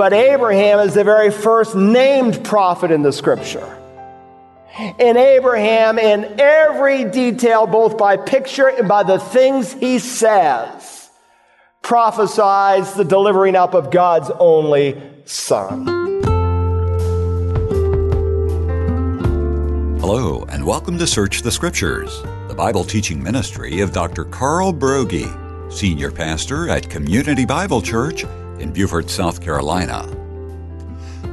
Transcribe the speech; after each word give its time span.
but 0.00 0.14
Abraham 0.14 0.78
is 0.78 0.94
the 0.94 1.04
very 1.04 1.30
first 1.30 1.76
named 1.76 2.42
prophet 2.42 2.90
in 2.90 3.02
the 3.02 3.12
scripture. 3.12 3.76
And 4.98 5.18
Abraham, 5.18 5.98
in 5.98 6.40
every 6.40 7.04
detail, 7.04 7.66
both 7.66 7.98
by 7.98 8.16
picture 8.16 8.66
and 8.66 8.88
by 8.88 9.02
the 9.02 9.18
things 9.18 9.74
he 9.74 9.98
says, 9.98 11.10
prophesies 11.82 12.94
the 12.94 13.04
delivering 13.04 13.54
up 13.56 13.74
of 13.74 13.90
God's 13.90 14.30
only 14.38 14.98
Son. 15.26 15.84
Hello, 20.00 20.46
and 20.48 20.64
welcome 20.64 20.96
to 20.96 21.06
Search 21.06 21.42
the 21.42 21.52
Scriptures, 21.52 22.22
the 22.48 22.54
Bible 22.56 22.84
teaching 22.84 23.22
ministry 23.22 23.80
of 23.80 23.92
Dr. 23.92 24.24
Carl 24.24 24.72
Broggi, 24.72 25.28
Senior 25.70 26.10
Pastor 26.10 26.70
at 26.70 26.88
Community 26.88 27.44
Bible 27.44 27.82
Church 27.82 28.24
in 28.60 28.72
Beaufort, 28.72 29.10
South 29.10 29.40
Carolina. 29.40 30.06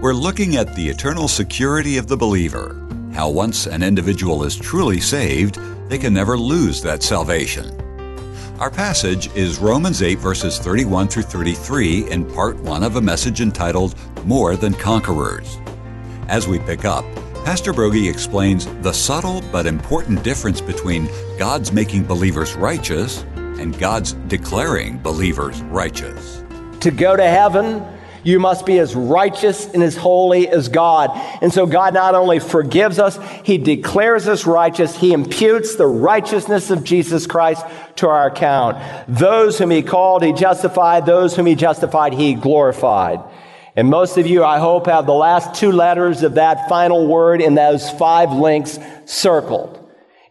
We're 0.02 0.13
looking 0.13 0.55
at 0.55 0.76
the 0.76 0.90
eternal 0.90 1.27
security 1.27 1.98
of 1.98 2.08
the 2.08 2.18
believer 2.18 2.88
how 3.18 3.27
once 3.27 3.66
an 3.66 3.81
individual 3.81 4.44
is 4.44 4.55
truly 4.55 4.99
saved, 4.99 5.55
they 5.90 5.98
can 5.98 6.13
never 6.13 6.38
lose 6.38 6.84
that 6.84 7.02
salvation. 7.02 7.66
Our 8.59 8.70
passage 8.70 9.35
is 9.35 9.58
Romans 9.58 10.04
8, 10.04 10.20
verses 10.20 10.59
31 10.59 11.08
through 11.08 11.23
33, 11.23 12.12
in 12.12 12.32
part 12.32 12.58
one 12.58 12.84
of 12.84 12.95
a 12.95 13.02
message 13.02 13.41
entitled 13.41 13.96
More 14.23 14.55
Than 14.55 14.76
Conquerors. 14.76 15.57
As 16.27 16.48
we 16.48 16.59
pick 16.59 16.85
up, 16.85 17.05
Pastor 17.44 17.73
Broggi 17.73 18.07
explains 18.07 18.68
the 18.84 18.94
subtle 18.94 19.41
but 19.52 19.66
important 19.66 20.21
difference 20.21 20.62
between 20.62 21.09
God's 21.40 21.71
making 21.71 22.04
believers 22.04 22.54
righteous 22.54 23.23
and 23.35 23.80
God's 23.80 24.13
declaring 24.27 24.99
believers 24.99 25.59
righteous. 25.63 26.44
To 26.81 26.91
go 26.91 27.16
to 27.16 27.23
heaven, 27.23 27.84
you 28.23 28.40
must 28.40 28.66
be 28.66 28.77
as 28.80 28.95
righteous 28.95 29.68
and 29.68 29.82
as 29.82 29.96
holy 29.96 30.49
as 30.49 30.70
God. 30.70 31.12
And 31.41 31.54
so 31.54 31.65
God 31.65 31.93
not 31.93 32.13
only 32.13 32.40
forgives 32.40 32.99
us, 32.99 33.18
He 33.43 33.57
declares 33.57 34.27
us 34.27 34.46
righteous. 34.46 34.96
He 34.98 35.13
imputes 35.13 35.76
the 35.76 35.87
righteousness 35.87 36.70
of 36.70 36.84
Jesus 36.84 37.26
Christ 37.26 37.65
to 37.98 38.07
our 38.10 38.27
account. 38.27 38.77
Those 39.07 39.57
whom 39.57 39.71
He 39.71 39.82
called, 39.82 40.24
He 40.24 40.34
justified. 40.34 41.05
Those 41.05 41.35
whom 41.35 41.46
He 41.46 41.55
justified, 41.55 42.13
He 42.13 42.34
glorified. 42.34 43.21
And 43.77 43.90
most 43.90 44.18
of 44.18 44.26
you, 44.26 44.43
I 44.43 44.57
hope, 44.57 44.87
have 44.87 45.05
the 45.05 45.13
last 45.13 45.59
two 45.59 45.71
letters 45.71 46.24
of 46.24 46.34
that 46.34 46.68
final 46.68 47.05
word 47.05 47.41
in 47.41 47.54
those 47.54 47.90
five 47.91 48.32
links 48.32 48.80
circled. 49.05 49.87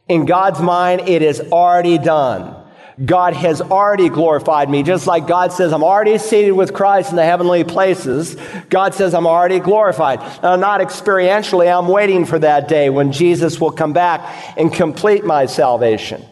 In 0.09 0.27
God's 0.27 0.61
mind, 0.61 1.09
it 1.09 1.23
is 1.23 1.41
already 1.41 1.97
done. 1.97 2.56
God 3.05 3.35
has 3.35 3.61
already 3.61 4.09
glorified 4.09 4.71
me. 4.71 4.83
Just 4.83 5.07
like 5.07 5.27
God 5.27 5.53
says, 5.53 5.73
I'm 5.73 5.85
already 5.85 6.17
seated 6.17 6.53
with 6.53 6.73
Christ 6.73 7.11
in 7.11 7.17
the 7.17 7.25
heavenly 7.25 7.63
places. 7.63 8.37
God 8.71 8.95
says, 8.95 9.13
I'm 9.13 9.27
already 9.27 9.61
glorified. 9.61 10.21
Now, 10.43 10.57
not 10.57 10.81
experientially, 10.81 11.71
I'm 11.71 11.89
waiting 11.89 12.25
for 12.25 12.39
that 12.39 12.69
day 12.69 12.89
when 12.89 13.13
Jesus 13.13 13.61
will 13.61 13.73
come 13.73 13.93
back 13.93 14.55
and 14.57 14.73
complete 14.73 15.25
my 15.25 15.45
salvation. 15.45 16.25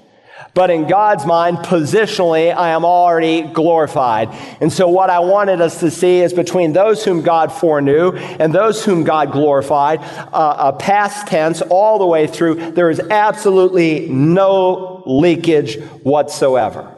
But 0.54 0.70
in 0.70 0.86
God's 0.86 1.26
mind, 1.26 1.58
positionally, 1.58 2.54
I 2.54 2.70
am 2.70 2.84
already 2.84 3.42
glorified. 3.42 4.28
And 4.60 4.72
so, 4.72 4.88
what 4.88 5.10
I 5.10 5.18
wanted 5.18 5.60
us 5.60 5.80
to 5.80 5.90
see 5.90 6.20
is 6.20 6.32
between 6.32 6.72
those 6.72 7.04
whom 7.04 7.22
God 7.22 7.50
foreknew 7.50 8.12
and 8.12 8.54
those 8.54 8.84
whom 8.84 9.02
God 9.02 9.32
glorified, 9.32 9.98
uh, 10.32 10.72
a 10.72 10.72
past 10.72 11.26
tense 11.26 11.60
all 11.60 11.98
the 11.98 12.06
way 12.06 12.28
through, 12.28 12.70
there 12.70 12.88
is 12.88 13.00
absolutely 13.00 14.08
no 14.08 14.93
leakage 15.06 15.80
whatsoever. 16.02 16.94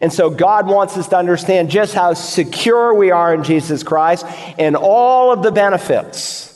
And 0.00 0.12
so, 0.12 0.30
God 0.30 0.66
wants 0.66 0.96
us 0.96 1.08
to 1.08 1.16
understand 1.16 1.70
just 1.70 1.94
how 1.94 2.14
secure 2.14 2.92
we 2.92 3.12
are 3.12 3.32
in 3.32 3.44
Jesus 3.44 3.82
Christ 3.84 4.26
and 4.58 4.74
all 4.76 5.32
of 5.32 5.42
the 5.42 5.52
benefits 5.52 6.48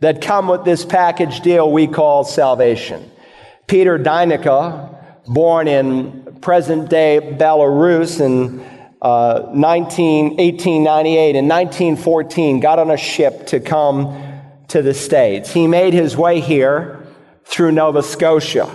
that 0.00 0.22
come 0.22 0.48
with 0.48 0.64
this 0.64 0.84
package 0.84 1.40
deal 1.40 1.70
we 1.70 1.86
call 1.86 2.24
salvation. 2.24 3.10
Peter 3.66 3.98
Deyneka, 3.98 5.24
born 5.26 5.68
in 5.68 6.38
present 6.40 6.88
day 6.88 7.20
Belarus 7.38 8.20
in 8.20 8.60
uh, 9.02 9.50
19, 9.52 10.36
1898. 10.36 11.36
In 11.36 11.48
1914, 11.48 12.60
got 12.60 12.78
on 12.78 12.90
a 12.90 12.96
ship 12.96 13.46
to 13.48 13.60
come 13.60 14.40
to 14.68 14.82
the 14.82 14.94
States. 14.94 15.52
He 15.52 15.66
made 15.66 15.92
his 15.92 16.16
way 16.16 16.40
here 16.40 17.06
through 17.44 17.72
Nova 17.72 18.02
Scotia. 18.02 18.74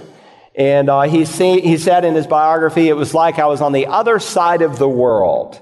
And 0.58 0.90
uh, 0.90 1.02
he, 1.02 1.26
he 1.26 1.78
said 1.78 2.06
in 2.06 2.16
his 2.16 2.28
biography, 2.28 2.88
it 2.88 2.96
was 2.96 3.14
like 3.14 3.40
I 3.40 3.48
was 3.48 3.62
on 3.62 3.72
the 3.72 3.88
other 3.88 4.20
side 4.20 4.62
of 4.62 4.80
the 4.80 4.90
world. 4.90 5.62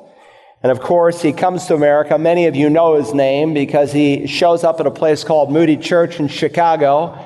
And 0.62 0.72
of 0.72 0.80
course, 0.80 1.22
he 1.22 1.34
comes 1.34 1.66
to 1.66 1.76
America. 1.76 2.18
Many 2.18 2.46
of 2.46 2.56
you 2.56 2.70
know 2.70 2.96
his 2.96 3.14
name 3.14 3.54
because 3.54 3.92
he 3.92 4.28
shows 4.28 4.64
up 4.64 4.80
at 4.80 4.88
a 4.88 4.92
place 4.92 5.24
called 5.24 5.52
Moody 5.52 5.78
Church 5.78 6.20
in 6.20 6.28
Chicago 6.28 7.20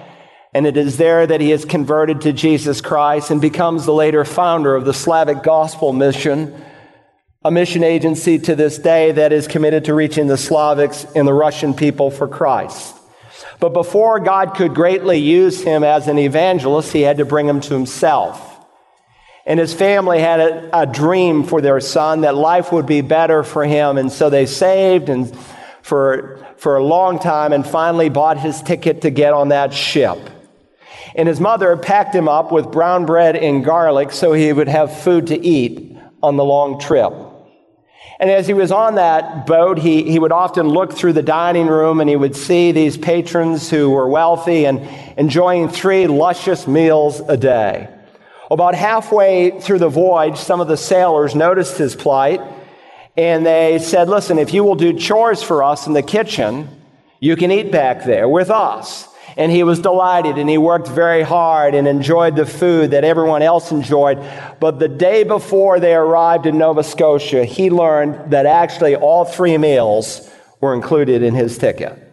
and 0.58 0.66
it 0.66 0.76
is 0.76 0.98
there 0.98 1.28
that 1.28 1.40
he 1.40 1.52
is 1.52 1.66
converted 1.66 2.22
to 2.22 2.34
Jesus 2.34 2.82
Christ 2.82 3.30
and 3.30 3.40
becomes 3.40 3.86
the 3.86 3.94
later 3.94 4.26
founder 4.26 4.76
of 4.76 4.86
the 4.86 4.94
Slavic 4.94 5.44
Gospel 5.44 5.94
Mission, 5.94 6.60
a 7.46 7.52
mission 7.52 7.84
agency 7.84 8.40
to 8.40 8.56
this 8.56 8.80
day 8.80 9.12
that 9.12 9.32
is 9.32 9.48
committed 9.48 9.86
to 9.86 9.94
reaching 9.94 10.26
the 10.26 10.34
Slavics 10.34 11.16
and 11.16 11.28
the 11.28 11.34
Russian 11.34 11.76
people 11.76 12.10
for 12.10 12.28
Christ. 12.28 12.97
But 13.60 13.74
before 13.74 14.20
God 14.20 14.56
could 14.56 14.74
greatly 14.74 15.18
use 15.18 15.62
him 15.62 15.84
as 15.84 16.08
an 16.08 16.18
evangelist, 16.18 16.94
he 16.94 17.02
had 17.02 17.18
to 17.18 17.26
bring 17.26 17.48
him 17.48 17.60
to 17.62 17.74
himself. 17.74 18.56
And 19.46 19.60
his 19.60 19.74
family 19.74 20.20
had 20.20 20.40
a, 20.40 20.82
a, 20.82 20.86
dream 20.86 21.46
for 21.46 21.62
their 21.62 21.80
son 21.80 22.22
that 22.22 22.36
life 22.36 22.72
would 22.74 22.86
be 22.86 23.00
better 23.00 23.44
for 23.44 23.64
him. 23.64 23.98
And 23.98 24.12
so 24.12 24.30
they 24.30 24.46
saved 24.46 25.08
and 25.08 25.34
for, 25.82 26.46
for 26.58 26.76
a 26.76 26.84
long 26.84 27.18
time 27.18 27.54
and 27.54 27.66
finally 27.66 28.10
bought 28.10 28.38
his 28.38 28.62
ticket 28.62 29.02
to 29.02 29.10
get 29.10 29.34
on 29.34 29.50
that 29.50 29.74
ship. 29.74 30.20
And 31.16 31.30
his 31.30 31.40
mother 31.40 31.78
packed 31.78 32.14
him 32.14 32.28
up 32.28 32.52
with 32.52 32.72
brown 32.72 33.06
bread 33.06 33.38
and 33.38 33.64
garlic 33.64 34.12
so 34.12 34.34
he 34.34 34.52
would 34.52 34.68
have 34.68 35.02
food 35.02 35.28
to 35.28 35.40
eat 35.40 35.98
on 36.22 36.36
the 36.36 36.44
long 36.44 36.80
trip. 36.80 37.14
And 38.20 38.32
as 38.32 38.48
he 38.48 38.54
was 38.54 38.72
on 38.72 38.96
that 38.96 39.46
boat, 39.46 39.78
he, 39.78 40.10
he 40.10 40.18
would 40.18 40.32
often 40.32 40.68
look 40.68 40.94
through 40.94 41.14
the 41.14 41.22
dining 41.22 41.68
room 41.68 42.00
and 42.00 42.10
he 42.10 42.16
would 42.16 42.36
see 42.36 42.72
these 42.72 42.98
patrons 42.98 43.70
who 43.70 43.92
were 43.92 44.10
wealthy 44.10 44.66
and 44.66 44.82
enjoying 45.18 45.70
three 45.70 46.08
luscious 46.08 46.68
meals 46.68 47.20
a 47.22 47.38
day. 47.38 47.88
About 48.50 48.74
halfway 48.74 49.60
through 49.60 49.80
the 49.80 49.90
voyage, 49.90 50.38
some 50.38 50.62
of 50.62 50.68
the 50.68 50.78
sailors 50.78 51.36
noticed 51.36 51.78
his 51.78 51.96
plight 51.96 52.42
and 53.16 53.46
they 53.46 53.78
said, 53.80 54.10
Listen, 54.10 54.40
if 54.40 54.54
you 54.54 54.64
will 54.64 54.76
do 54.76 54.98
chores 54.98 55.44
for 55.44 55.64
us 55.64 55.86
in 55.86 55.94
the 55.94 56.04
kitchen, 56.04 56.70
you 57.20 57.36
can 57.36 57.52
eat 57.52 57.72
back 57.72 58.04
there 58.06 58.28
with 58.28 58.50
us 58.50 59.08
and 59.36 59.52
he 59.52 59.64
was 59.64 59.80
delighted 59.80 60.38
and 60.38 60.50
he 60.50 60.58
worked 60.58 60.88
very 60.88 61.24
hard 61.24 61.76
and 61.76 61.88
enjoyed 61.88 62.36
the 62.36 62.46
food 62.46 62.92
that 62.92 63.04
everyone 63.04 63.42
else 63.42 63.72
enjoyed. 63.72 64.18
But 64.60 64.80
the 64.80 64.88
day 64.88 65.24
before 65.24 65.80
they 65.80 65.94
arrived 65.94 66.46
in 66.46 66.58
Nova 66.58 66.84
Scotia, 66.84 67.44
he 67.44 67.70
learned 67.70 68.32
that 68.32 68.46
actually 68.46 68.96
all 68.96 69.26
three 69.26 69.58
meals 69.58 70.30
were 70.62 70.74
included 70.74 71.22
in 71.22 71.36
his 71.36 71.58
ticket. 71.58 72.04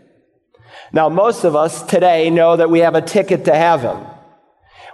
Now, 0.92 1.08
most 1.08 1.44
of 1.44 1.56
us 1.56 1.82
today 1.82 2.30
know 2.30 2.56
that 2.56 2.70
we 2.70 2.80
have 2.80 2.94
a 2.94 3.02
ticket 3.02 3.44
to 3.46 3.54
heaven. 3.54 3.98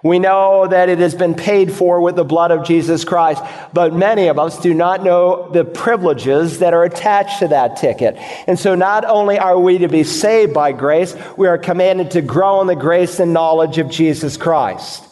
We 0.03 0.19
know 0.19 0.67
that 0.67 0.89
it 0.89 0.99
has 0.99 1.15
been 1.15 1.35
paid 1.35 1.71
for 1.71 2.01
with 2.01 2.17
the 2.17 2.25
blood 2.25 2.51
of 2.51 2.65
Jesus 2.65 3.05
Christ, 3.05 3.43
but 3.75 3.93
many 3.93 4.29
of 4.29 4.39
us 4.39 4.59
do 4.59 4.73
not 4.73 5.05
know 5.05 5.51
the 5.51 5.65
privileges 5.65 6.61
that 6.61 6.73
are 6.73 6.85
attached 6.85 7.41
to 7.41 7.49
that 7.49 7.77
ticket. 7.77 8.17
And 8.47 8.59
so 8.59 8.75
not 8.75 9.05
only 9.05 9.39
are 9.39 9.59
we 9.59 9.79
to 9.79 9.89
be 9.89 10.05
saved 10.05 10.55
by 10.55 10.73
grace, 10.73 11.15
we 11.37 11.49
are 11.49 11.59
commanded 11.59 12.13
to 12.13 12.23
grow 12.23 12.63
in 12.63 12.67
the 12.67 12.77
grace 12.77 13.21
and 13.21 13.35
knowledge 13.35 13.77
of 13.77 13.91
Jesus 13.91 14.39
Christ. 14.39 15.07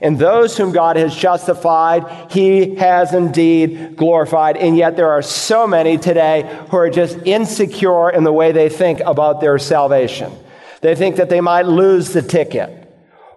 And 0.00 0.18
those 0.18 0.56
whom 0.56 0.72
God 0.72 0.96
has 0.96 1.14
justified, 1.14 2.32
he 2.32 2.74
has 2.74 3.14
indeed 3.14 3.94
glorified. 3.94 4.56
And 4.56 4.76
yet 4.76 4.96
there 4.96 5.12
are 5.12 5.22
so 5.22 5.68
many 5.68 5.98
today 5.98 6.64
who 6.68 6.76
are 6.78 6.90
just 6.90 7.16
insecure 7.18 8.10
in 8.10 8.24
the 8.24 8.32
way 8.32 8.50
they 8.50 8.68
think 8.68 8.98
about 9.06 9.40
their 9.40 9.60
salvation. 9.60 10.32
They 10.80 10.96
think 10.96 11.14
that 11.16 11.28
they 11.28 11.40
might 11.40 11.66
lose 11.66 12.12
the 12.12 12.22
ticket 12.22 12.81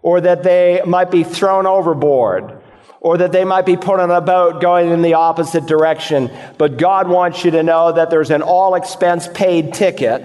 or 0.05 0.21
that 0.21 0.43
they 0.43 0.83
might 0.85 1.09
be 1.09 1.23
thrown 1.23 1.65
overboard, 1.65 2.61
or 2.99 3.17
that 3.17 3.31
they 3.31 3.43
might 3.43 3.65
be 3.65 3.75
put 3.75 3.99
on 3.99 4.11
a 4.11 4.21
boat 4.21 4.61
going 4.61 4.91
in 4.91 5.01
the 5.01 5.15
opposite 5.15 5.65
direction. 5.65 6.29
But 6.59 6.77
God 6.77 7.09
wants 7.09 7.43
you 7.43 7.49
to 7.49 7.63
know 7.63 7.91
that 7.91 8.11
there's 8.11 8.29
an 8.29 8.43
all 8.43 8.75
expense 8.75 9.27
paid 9.27 9.73
ticket, 9.73 10.21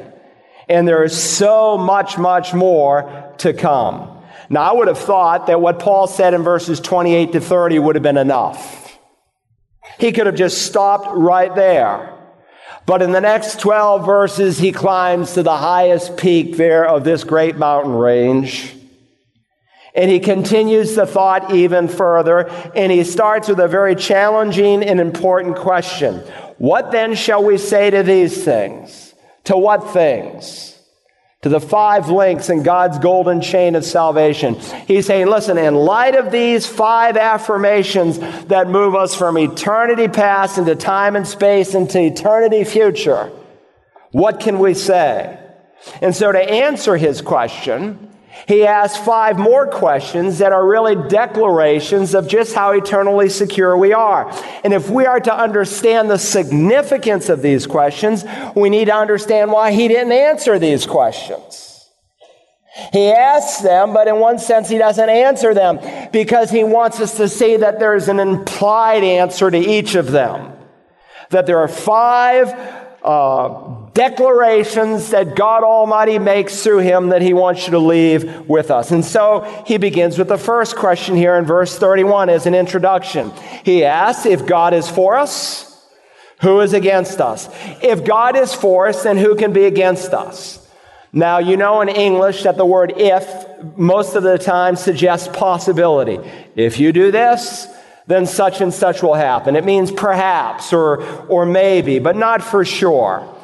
and 0.68 0.86
there 0.86 1.02
is 1.02 1.18
so 1.18 1.78
much, 1.78 2.18
much 2.18 2.52
more 2.52 3.32
to 3.38 3.54
come. 3.54 4.22
Now, 4.50 4.70
I 4.70 4.74
would 4.74 4.88
have 4.88 4.98
thought 4.98 5.46
that 5.46 5.62
what 5.62 5.78
Paul 5.78 6.06
said 6.06 6.34
in 6.34 6.42
verses 6.42 6.78
28 6.78 7.32
to 7.32 7.40
30 7.40 7.78
would 7.78 7.96
have 7.96 8.02
been 8.02 8.18
enough. 8.18 8.98
He 9.98 10.12
could 10.12 10.26
have 10.26 10.36
just 10.36 10.66
stopped 10.66 11.08
right 11.16 11.54
there. 11.54 12.18
But 12.84 13.00
in 13.00 13.12
the 13.12 13.20
next 13.22 13.60
12 13.60 14.04
verses, 14.04 14.58
he 14.58 14.72
climbs 14.72 15.32
to 15.34 15.42
the 15.42 15.56
highest 15.56 16.18
peak 16.18 16.58
there 16.58 16.86
of 16.86 17.02
this 17.02 17.24
great 17.24 17.56
mountain 17.56 17.94
range. 17.94 18.76
And 20.00 20.10
he 20.10 20.18
continues 20.18 20.94
the 20.94 21.04
thought 21.04 21.52
even 21.52 21.86
further, 21.86 22.48
and 22.74 22.90
he 22.90 23.04
starts 23.04 23.48
with 23.48 23.60
a 23.60 23.68
very 23.68 23.94
challenging 23.94 24.82
and 24.82 24.98
important 24.98 25.56
question. 25.56 26.20
What 26.56 26.90
then 26.90 27.14
shall 27.14 27.44
we 27.44 27.58
say 27.58 27.90
to 27.90 28.02
these 28.02 28.42
things? 28.42 29.14
To 29.44 29.58
what 29.58 29.90
things? 29.90 30.74
To 31.42 31.50
the 31.50 31.60
five 31.60 32.08
links 32.08 32.48
in 32.48 32.62
God's 32.62 32.98
golden 32.98 33.42
chain 33.42 33.74
of 33.74 33.84
salvation. 33.84 34.54
He's 34.86 35.04
saying, 35.04 35.26
listen, 35.26 35.58
in 35.58 35.74
light 35.74 36.14
of 36.14 36.32
these 36.32 36.66
five 36.66 37.18
affirmations 37.18 38.18
that 38.46 38.70
move 38.70 38.94
us 38.94 39.14
from 39.14 39.36
eternity 39.36 40.08
past 40.08 40.56
into 40.56 40.76
time 40.76 41.14
and 41.14 41.28
space 41.28 41.74
into 41.74 42.00
eternity 42.00 42.64
future, 42.64 43.30
what 44.12 44.40
can 44.40 44.60
we 44.60 44.72
say? 44.72 45.38
And 46.00 46.16
so 46.16 46.32
to 46.32 46.38
answer 46.40 46.96
his 46.96 47.20
question, 47.20 48.09
he 48.46 48.66
asks 48.66 48.98
five 49.04 49.38
more 49.38 49.66
questions 49.66 50.38
that 50.38 50.52
are 50.52 50.66
really 50.66 50.96
declarations 51.08 52.14
of 52.14 52.28
just 52.28 52.54
how 52.54 52.72
eternally 52.72 53.28
secure 53.28 53.76
we 53.76 53.92
are. 53.92 54.30
And 54.64 54.72
if 54.72 54.90
we 54.90 55.06
are 55.06 55.20
to 55.20 55.34
understand 55.34 56.10
the 56.10 56.18
significance 56.18 57.28
of 57.28 57.42
these 57.42 57.66
questions, 57.66 58.24
we 58.54 58.70
need 58.70 58.86
to 58.86 58.94
understand 58.94 59.52
why 59.52 59.72
he 59.72 59.88
didn't 59.88 60.12
answer 60.12 60.58
these 60.58 60.86
questions. 60.86 61.70
He 62.92 63.10
asks 63.10 63.60
them, 63.62 63.92
but 63.92 64.08
in 64.08 64.16
one 64.16 64.38
sense, 64.38 64.68
he 64.68 64.78
doesn't 64.78 65.08
answer 65.08 65.54
them 65.54 66.08
because 66.12 66.50
he 66.50 66.64
wants 66.64 67.00
us 67.00 67.16
to 67.16 67.28
see 67.28 67.56
that 67.56 67.78
there's 67.78 68.08
an 68.08 68.20
implied 68.20 69.02
answer 69.02 69.50
to 69.50 69.58
each 69.58 69.96
of 69.96 70.10
them. 70.10 70.52
That 71.30 71.46
there 71.46 71.58
are 71.58 71.68
five 71.68 72.48
uh, 73.02 73.79
declarations 73.94 75.10
that 75.10 75.34
God 75.34 75.64
Almighty 75.64 76.18
makes 76.18 76.62
through 76.62 76.78
him 76.78 77.08
that 77.08 77.22
he 77.22 77.32
wants 77.32 77.66
you 77.66 77.72
to 77.72 77.78
leave 77.78 78.48
with 78.48 78.70
us. 78.70 78.90
And 78.90 79.04
so 79.04 79.64
he 79.66 79.78
begins 79.78 80.18
with 80.18 80.28
the 80.28 80.38
first 80.38 80.76
question 80.76 81.16
here 81.16 81.36
in 81.36 81.44
verse 81.44 81.78
31 81.78 82.28
as 82.28 82.46
an 82.46 82.54
introduction. 82.54 83.32
He 83.64 83.84
asks, 83.84 84.26
If 84.26 84.46
God 84.46 84.74
is 84.74 84.88
for 84.88 85.16
us, 85.16 85.66
who 86.40 86.60
is 86.60 86.72
against 86.72 87.20
us? 87.20 87.48
If 87.82 88.04
God 88.04 88.36
is 88.36 88.54
for 88.54 88.88
us, 88.88 89.02
then 89.02 89.16
who 89.16 89.34
can 89.34 89.52
be 89.52 89.64
against 89.64 90.14
us? 90.14 90.56
Now, 91.12 91.38
you 91.38 91.56
know 91.56 91.80
in 91.80 91.88
English 91.88 92.44
that 92.44 92.56
the 92.56 92.64
word 92.64 92.94
if 92.96 93.46
most 93.76 94.14
of 94.14 94.22
the 94.22 94.38
time 94.38 94.76
suggests 94.76 95.28
possibility. 95.36 96.18
If 96.54 96.78
you 96.78 96.92
do 96.92 97.10
this, 97.10 97.66
then 98.06 98.26
such 98.26 98.60
and 98.60 98.72
such 98.72 99.02
will 99.02 99.14
happen. 99.14 99.56
It 99.56 99.64
means 99.64 99.90
perhaps 99.90 100.72
or, 100.72 101.02
or 101.26 101.44
maybe, 101.44 101.98
but 101.98 102.16
not 102.16 102.42
for 102.42 102.64
sure. 102.64 103.36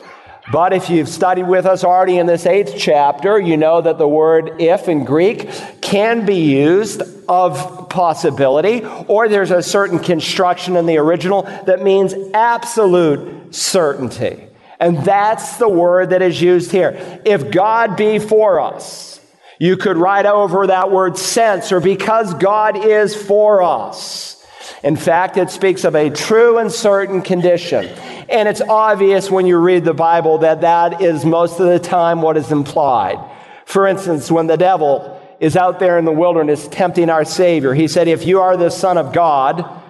But 0.53 0.73
if 0.73 0.89
you've 0.89 1.09
studied 1.09 1.49
with 1.49 1.67
us 1.67 1.83
already 1.83 2.19
in 2.19 2.27
this 2.27 2.47
eighth 2.47 2.75
chapter, 2.79 3.39
you 3.41 3.57
know 3.57 3.81
that 3.81 3.99
the 3.99 4.07
word 4.07 4.61
if 4.61 4.89
in 4.89 5.05
Greek 5.05 5.51
can 5.81 6.25
be 6.25 6.37
used 6.37 7.03
of 7.29 7.89
possibility, 7.89 8.85
or 9.09 9.29
there's 9.29 9.51
a 9.51 9.63
certain 9.63 9.99
construction 9.99 10.77
in 10.77 10.87
the 10.87 10.99
original 10.99 11.43
that 11.43 11.83
means 11.83 12.15
absolute 12.33 13.55
certainty. 13.55 14.45
And 14.79 14.99
that's 14.99 15.57
the 15.57 15.69
word 15.69 16.11
that 16.11 16.23
is 16.23 16.41
used 16.41 16.71
here. 16.71 17.21
If 17.25 17.51
God 17.51 17.97
be 17.97 18.19
for 18.19 18.61
us, 18.61 19.21
you 19.59 19.77
could 19.77 19.97
write 19.97 20.27
over 20.27 20.67
that 20.69 20.91
word 20.91 21.17
since 21.17 21.73
or 21.73 21.81
because 21.81 22.35
God 22.35 22.77
is 22.77 23.17
for 23.17 23.63
us. 23.63 24.36
In 24.83 24.97
fact, 24.97 25.37
it 25.37 25.51
speaks 25.51 25.85
of 25.85 25.95
a 25.95 26.11
true 26.11 26.59
and 26.59 26.71
certain 26.71 27.23
condition. 27.23 27.87
And 28.29 28.49
it's 28.49 28.61
obvious 28.61 29.31
when 29.31 29.47
you 29.47 29.59
read 29.59 29.85
the 29.85 29.95
Bible 29.95 30.39
that 30.39 30.63
that 30.63 31.03
is 31.03 31.25
most 31.25 31.61
of 31.61 31.67
the 31.67 31.79
time 31.79 32.23
what 32.23 32.37
is 32.37 32.53
implied. 32.53 33.19
For 33.65 33.87
instance, 33.87 34.31
when 34.31 34.47
the 34.47 34.57
devil 34.57 35.21
is 35.41 35.57
out 35.57 35.79
there 35.79 35.99
in 35.99 36.05
the 36.05 36.13
wilderness 36.13 36.69
tempting 36.69 37.11
our 37.11 37.25
Savior, 37.25 37.75
he 37.75 37.89
said, 37.89 38.09
If 38.09 38.27
you 38.27 38.41
are 38.41 38.57
the 38.57 38.71
Son 38.71 38.99
of 38.99 39.13
God, 39.13 39.83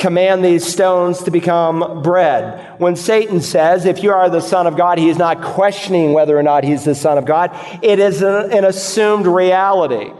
command 0.00 0.42
these 0.42 0.66
stones 0.66 1.22
to 1.24 1.30
become 1.30 2.02
bread. 2.02 2.80
When 2.80 2.96
Satan 2.96 3.40
says, 3.40 3.84
if 3.84 4.02
you 4.02 4.12
are 4.12 4.30
the 4.30 4.40
Son 4.40 4.66
of 4.66 4.76
God, 4.76 4.98
he 4.98 5.10
is 5.10 5.18
not 5.18 5.42
questioning 5.42 6.14
whether 6.14 6.36
or 6.36 6.42
not 6.42 6.64
he's 6.64 6.84
the 6.84 6.94
Son 6.94 7.18
of 7.18 7.26
God. 7.26 7.50
It 7.82 7.98
is 7.98 8.22
an, 8.22 8.64
assumed 8.64 9.26
reality. 9.26 10.10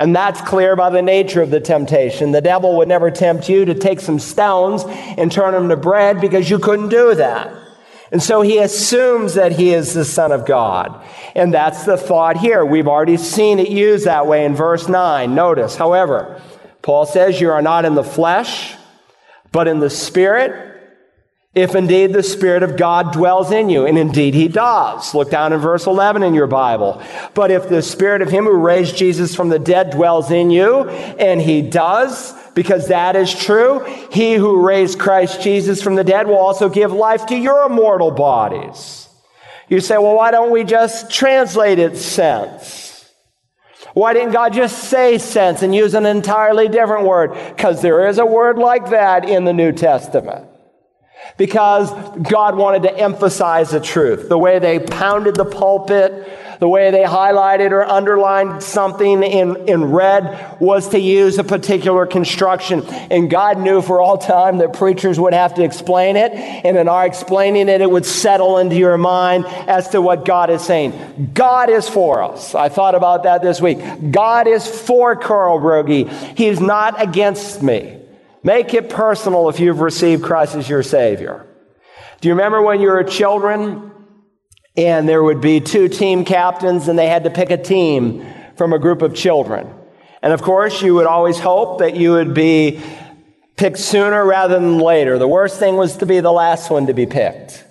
And 0.00 0.16
that's 0.16 0.40
clear 0.40 0.76
by 0.76 0.88
the 0.88 1.02
nature 1.02 1.42
of 1.42 1.50
the 1.50 1.60
temptation. 1.60 2.32
The 2.32 2.40
devil 2.40 2.78
would 2.78 2.88
never 2.88 3.10
tempt 3.10 3.50
you 3.50 3.66
to 3.66 3.74
take 3.74 4.00
some 4.00 4.18
stones 4.18 4.82
and 4.88 5.30
turn 5.30 5.52
them 5.52 5.68
to 5.68 5.76
bread 5.76 6.22
because 6.22 6.48
you 6.48 6.58
couldn't 6.58 6.88
do 6.88 7.14
that. 7.14 7.54
And 8.10 8.22
so 8.22 8.40
he 8.40 8.58
assumes 8.58 9.34
that 9.34 9.52
he 9.52 9.74
is 9.74 9.92
the 9.92 10.06
Son 10.06 10.32
of 10.32 10.46
God. 10.46 11.04
And 11.36 11.52
that's 11.52 11.84
the 11.84 11.98
thought 11.98 12.38
here. 12.38 12.64
We've 12.64 12.88
already 12.88 13.18
seen 13.18 13.58
it 13.58 13.68
used 13.68 14.06
that 14.06 14.26
way 14.26 14.46
in 14.46 14.56
verse 14.56 14.88
9. 14.88 15.34
Notice, 15.34 15.76
however, 15.76 16.40
Paul 16.80 17.04
says, 17.04 17.38
You 17.38 17.50
are 17.50 17.62
not 17.62 17.84
in 17.84 17.94
the 17.94 18.02
flesh, 18.02 18.74
but 19.52 19.68
in 19.68 19.80
the 19.80 19.90
Spirit 19.90 20.69
if 21.52 21.74
indeed 21.74 22.12
the 22.12 22.22
Spirit 22.22 22.62
of 22.62 22.76
God 22.76 23.12
dwells 23.12 23.50
in 23.50 23.68
you. 23.68 23.86
And 23.86 23.98
indeed 23.98 24.34
he 24.34 24.46
does. 24.46 25.14
Look 25.14 25.30
down 25.30 25.52
in 25.52 25.58
verse 25.58 25.86
11 25.86 26.22
in 26.22 26.34
your 26.34 26.46
Bible. 26.46 27.02
But 27.34 27.50
if 27.50 27.68
the 27.68 27.82
Spirit 27.82 28.22
of 28.22 28.30
him 28.30 28.44
who 28.44 28.56
raised 28.56 28.96
Jesus 28.96 29.34
from 29.34 29.48
the 29.48 29.58
dead 29.58 29.90
dwells 29.90 30.30
in 30.30 30.50
you, 30.50 30.88
and 30.88 31.40
he 31.40 31.62
does, 31.62 32.32
because 32.54 32.88
that 32.88 33.16
is 33.16 33.34
true, 33.34 33.84
he 34.12 34.34
who 34.34 34.64
raised 34.64 35.00
Christ 35.00 35.42
Jesus 35.42 35.82
from 35.82 35.96
the 35.96 36.04
dead 36.04 36.28
will 36.28 36.38
also 36.38 36.68
give 36.68 36.92
life 36.92 37.26
to 37.26 37.36
your 37.36 37.68
mortal 37.68 38.12
bodies. 38.12 39.08
You 39.68 39.80
say, 39.80 39.98
well, 39.98 40.16
why 40.16 40.30
don't 40.30 40.50
we 40.50 40.64
just 40.64 41.10
translate 41.10 41.78
it 41.78 41.96
sense? 41.96 42.88
Why 43.92 44.12
didn't 44.12 44.32
God 44.32 44.52
just 44.52 44.84
say 44.84 45.18
sense 45.18 45.62
and 45.62 45.74
use 45.74 45.94
an 45.94 46.06
entirely 46.06 46.68
different 46.68 47.06
word? 47.06 47.32
Because 47.48 47.82
there 47.82 48.06
is 48.06 48.18
a 48.18 48.26
word 48.26 48.56
like 48.56 48.90
that 48.90 49.28
in 49.28 49.44
the 49.44 49.52
New 49.52 49.72
Testament 49.72 50.49
because 51.36 51.90
God 52.18 52.56
wanted 52.56 52.82
to 52.82 52.96
emphasize 52.96 53.70
the 53.70 53.80
truth. 53.80 54.28
The 54.28 54.38
way 54.38 54.58
they 54.58 54.78
pounded 54.78 55.36
the 55.36 55.44
pulpit, 55.44 56.58
the 56.60 56.68
way 56.68 56.90
they 56.90 57.02
highlighted 57.02 57.70
or 57.70 57.82
underlined 57.82 58.62
something 58.62 59.22
in, 59.22 59.56
in 59.66 59.84
red 59.84 60.58
was 60.60 60.90
to 60.90 61.00
use 61.00 61.38
a 61.38 61.44
particular 61.44 62.04
construction. 62.04 62.84
And 63.10 63.30
God 63.30 63.58
knew 63.58 63.80
for 63.80 64.02
all 64.02 64.18
time 64.18 64.58
that 64.58 64.74
preachers 64.74 65.18
would 65.18 65.32
have 65.32 65.54
to 65.54 65.64
explain 65.64 66.16
it. 66.16 66.32
And 66.32 66.76
in 66.76 66.88
our 66.88 67.06
explaining 67.06 67.70
it, 67.70 67.80
it 67.80 67.90
would 67.90 68.04
settle 68.04 68.58
into 68.58 68.76
your 68.76 68.98
mind 68.98 69.46
as 69.46 69.88
to 69.90 70.02
what 70.02 70.26
God 70.26 70.50
is 70.50 70.62
saying. 70.62 71.30
God 71.32 71.70
is 71.70 71.88
for 71.88 72.22
us. 72.22 72.54
I 72.54 72.68
thought 72.68 72.94
about 72.94 73.22
that 73.22 73.40
this 73.40 73.60
week. 73.60 73.78
God 74.10 74.46
is 74.46 74.66
for 74.68 75.16
Carl 75.16 75.58
Broggi. 75.58 76.10
He's 76.36 76.60
not 76.60 77.00
against 77.02 77.62
me. 77.62 77.99
Make 78.42 78.72
it 78.72 78.88
personal 78.88 79.48
if 79.50 79.60
you've 79.60 79.80
received 79.80 80.22
Christ 80.22 80.54
as 80.54 80.68
your 80.68 80.82
Savior. 80.82 81.46
Do 82.20 82.28
you 82.28 82.34
remember 82.34 82.62
when 82.62 82.80
you 82.80 82.88
were 82.88 83.04
children 83.04 83.92
and 84.76 85.08
there 85.08 85.22
would 85.22 85.40
be 85.40 85.60
two 85.60 85.88
team 85.88 86.24
captains 86.24 86.88
and 86.88 86.98
they 86.98 87.08
had 87.08 87.24
to 87.24 87.30
pick 87.30 87.50
a 87.50 87.58
team 87.58 88.26
from 88.56 88.72
a 88.72 88.78
group 88.78 89.02
of 89.02 89.14
children? 89.14 89.68
And 90.22 90.32
of 90.32 90.42
course, 90.42 90.80
you 90.80 90.94
would 90.94 91.06
always 91.06 91.38
hope 91.38 91.80
that 91.80 91.96
you 91.96 92.12
would 92.12 92.32
be 92.32 92.80
picked 93.56 93.78
sooner 93.78 94.24
rather 94.24 94.58
than 94.58 94.78
later. 94.78 95.18
The 95.18 95.28
worst 95.28 95.58
thing 95.58 95.76
was 95.76 95.98
to 95.98 96.06
be 96.06 96.20
the 96.20 96.32
last 96.32 96.70
one 96.70 96.86
to 96.86 96.94
be 96.94 97.06
picked. 97.06 97.64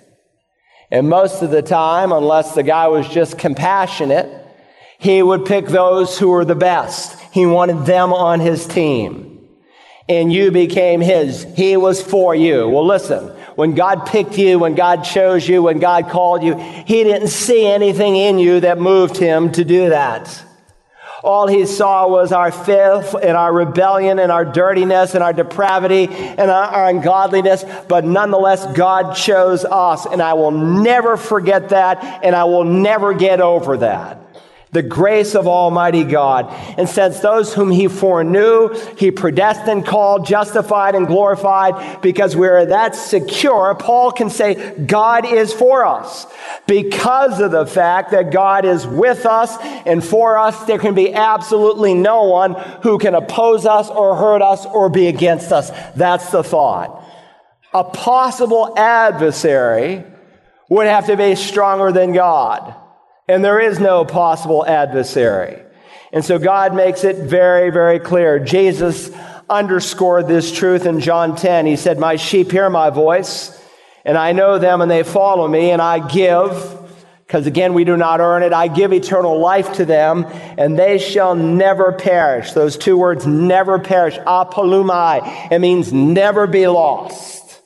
And 0.92 1.08
most 1.08 1.42
of 1.42 1.50
the 1.50 1.62
time, 1.62 2.12
unless 2.12 2.54
the 2.54 2.64
guy 2.64 2.88
was 2.88 3.08
just 3.08 3.38
compassionate, 3.38 4.28
he 4.98 5.22
would 5.22 5.46
pick 5.46 5.66
those 5.66 6.18
who 6.18 6.28
were 6.28 6.44
the 6.44 6.56
best. 6.56 7.18
He 7.32 7.46
wanted 7.46 7.86
them 7.86 8.12
on 8.12 8.38
his 8.40 8.66
team 8.66 9.29
and 10.10 10.32
you 10.32 10.50
became 10.50 11.00
his. 11.00 11.44
He 11.54 11.76
was 11.76 12.02
for 12.02 12.34
you. 12.34 12.68
Well, 12.68 12.84
listen, 12.84 13.28
when 13.54 13.76
God 13.76 14.06
picked 14.06 14.36
you, 14.36 14.58
when 14.58 14.74
God 14.74 15.04
chose 15.04 15.48
you, 15.48 15.62
when 15.62 15.78
God 15.78 16.10
called 16.10 16.42
you, 16.42 16.56
he 16.56 17.04
didn't 17.04 17.28
see 17.28 17.64
anything 17.64 18.16
in 18.16 18.40
you 18.40 18.58
that 18.60 18.78
moved 18.78 19.16
him 19.16 19.52
to 19.52 19.64
do 19.64 19.90
that. 19.90 20.44
All 21.22 21.46
he 21.46 21.64
saw 21.64 22.08
was 22.08 22.32
our 22.32 22.50
filth 22.50 23.14
and 23.14 23.36
our 23.36 23.52
rebellion 23.52 24.18
and 24.18 24.32
our 24.32 24.44
dirtiness 24.44 25.14
and 25.14 25.22
our 25.22 25.32
depravity 25.32 26.08
and 26.08 26.50
our, 26.50 26.88
ungodliness. 26.88 27.64
But 27.88 28.04
nonetheless, 28.04 28.66
God 28.74 29.14
chose 29.14 29.64
us. 29.64 30.06
And 30.06 30.20
I 30.20 30.32
will 30.32 30.50
never 30.50 31.16
forget 31.16 31.68
that. 31.68 32.24
And 32.24 32.34
I 32.34 32.44
will 32.44 32.64
never 32.64 33.14
get 33.14 33.40
over 33.40 33.76
that 33.76 34.19
the 34.72 34.82
grace 34.82 35.34
of 35.34 35.48
Almighty 35.48 36.04
God. 36.04 36.46
And 36.78 36.88
since 36.88 37.20
those 37.20 37.52
whom 37.52 37.70
he 37.70 37.88
foreknew, 37.88 38.68
he 38.96 39.10
predestined, 39.10 39.84
called, 39.84 40.26
justified, 40.26 40.94
and 40.94 41.06
glorified, 41.06 42.00
because 42.02 42.36
we're 42.36 42.66
that 42.66 42.94
secure, 42.94 43.74
Paul 43.74 44.12
can 44.12 44.30
say, 44.30 44.78
God 44.78 45.26
is 45.26 45.52
for 45.52 45.84
us. 45.84 46.26
Because 46.66 47.40
of 47.40 47.50
the 47.50 47.66
fact 47.66 48.12
that 48.12 48.30
God 48.30 48.64
is 48.64 48.86
with 48.86 49.26
us 49.26 49.56
and 49.86 50.04
for 50.04 50.38
us, 50.38 50.64
there 50.64 50.78
can 50.78 50.94
be 50.94 51.12
absolutely 51.12 51.94
no 51.94 52.24
one 52.24 52.54
who 52.82 52.98
can 52.98 53.14
oppose 53.14 53.66
us 53.66 53.88
or 53.88 54.14
hurt 54.16 54.42
us 54.42 54.66
or 54.66 54.88
be 54.88 55.08
against 55.08 55.50
us. 55.50 55.70
That's 55.96 56.30
the 56.30 56.44
thought. 56.44 57.04
A 57.74 57.84
possible 57.84 58.74
adversary 58.76 60.04
would 60.68 60.86
have 60.86 61.06
to 61.06 61.16
be 61.16 61.34
stronger 61.34 61.90
than 61.90 62.12
God 62.12 62.76
and 63.30 63.44
there 63.44 63.60
is 63.60 63.78
no 63.78 64.04
possible 64.04 64.66
adversary. 64.66 65.62
And 66.12 66.24
so 66.24 66.38
God 66.38 66.74
makes 66.74 67.04
it 67.04 67.16
very, 67.16 67.70
very 67.70 68.00
clear. 68.00 68.38
Jesus 68.40 69.10
underscored 69.48 70.26
this 70.26 70.52
truth 70.52 70.86
in 70.86 71.00
John 71.00 71.36
10. 71.36 71.66
He 71.66 71.76
said, 71.76 71.98
My 71.98 72.16
sheep 72.16 72.50
hear 72.50 72.68
my 72.68 72.90
voice, 72.90 73.56
and 74.04 74.18
I 74.18 74.32
know 74.32 74.58
them, 74.58 74.80
and 74.80 74.90
they 74.90 75.02
follow 75.02 75.46
me, 75.46 75.70
and 75.70 75.80
I 75.80 76.06
give 76.06 76.78
because 77.30 77.46
again, 77.46 77.74
we 77.74 77.84
do 77.84 77.96
not 77.96 78.18
earn 78.18 78.42
it. 78.42 78.52
I 78.52 78.66
give 78.66 78.92
eternal 78.92 79.38
life 79.38 79.74
to 79.74 79.84
them, 79.84 80.26
and 80.58 80.76
they 80.76 80.98
shall 80.98 81.36
never 81.36 81.92
perish. 81.92 82.50
Those 82.54 82.76
two 82.76 82.98
words, 82.98 83.24
never 83.24 83.78
perish. 83.78 84.18
Apolumai. 84.18 85.52
It 85.52 85.60
means 85.60 85.92
never 85.92 86.48
be 86.48 86.66
lost. 86.66 87.60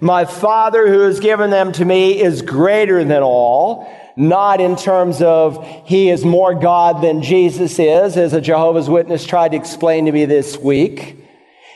My 0.00 0.24
Father 0.24 0.88
who 0.88 1.02
has 1.02 1.20
given 1.20 1.50
them 1.50 1.70
to 1.74 1.84
me 1.84 2.20
is 2.20 2.42
greater 2.42 3.04
than 3.04 3.22
all, 3.22 3.88
not 4.18 4.60
in 4.60 4.76
terms 4.76 5.22
of 5.22 5.64
he 5.84 6.10
is 6.10 6.24
more 6.24 6.52
God 6.52 7.02
than 7.02 7.22
Jesus 7.22 7.78
is, 7.78 8.16
as 8.16 8.32
a 8.32 8.40
Jehovah's 8.40 8.90
Witness 8.90 9.24
tried 9.24 9.52
to 9.52 9.56
explain 9.56 10.06
to 10.06 10.12
me 10.12 10.24
this 10.24 10.58
week. 10.58 11.14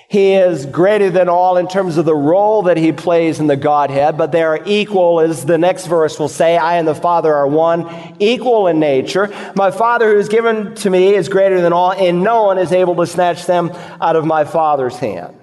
He 0.09 0.35
is 0.35 0.67
greater 0.67 1.09
than 1.09 1.31
all 1.31 1.57
in 1.57 1.69
terms 1.69 1.97
of 1.97 2.05
the 2.05 2.15
role 2.15 2.65
that 2.65 2.77
he 2.77 2.93
plays 2.93 3.41
in 3.41 3.47
the 3.47 3.57
Godhead, 3.57 4.19
but 4.19 4.31
they 4.31 4.43
are 4.43 4.61
equal, 4.67 5.21
as 5.21 5.47
the 5.47 5.57
next 5.57 5.87
verse 5.87 6.19
will 6.19 6.29
say, 6.29 6.59
I 6.59 6.77
and 6.77 6.87
the 6.87 6.95
Father 6.95 7.33
are 7.33 7.47
one, 7.47 7.89
equal 8.19 8.67
in 8.67 8.79
nature. 8.79 9.33
My 9.57 9.71
Father 9.71 10.13
who 10.13 10.19
is 10.19 10.29
given 10.29 10.75
to 10.75 10.91
me 10.91 11.15
is 11.15 11.31
greater 11.31 11.63
than 11.63 11.73
all, 11.73 11.93
and 11.93 12.23
no 12.23 12.43
one 12.43 12.59
is 12.59 12.73
able 12.73 12.97
to 12.97 13.07
snatch 13.07 13.47
them 13.47 13.71
out 14.03 14.17
of 14.17 14.27
my 14.27 14.45
Father's 14.45 14.97
hand. 14.97 15.35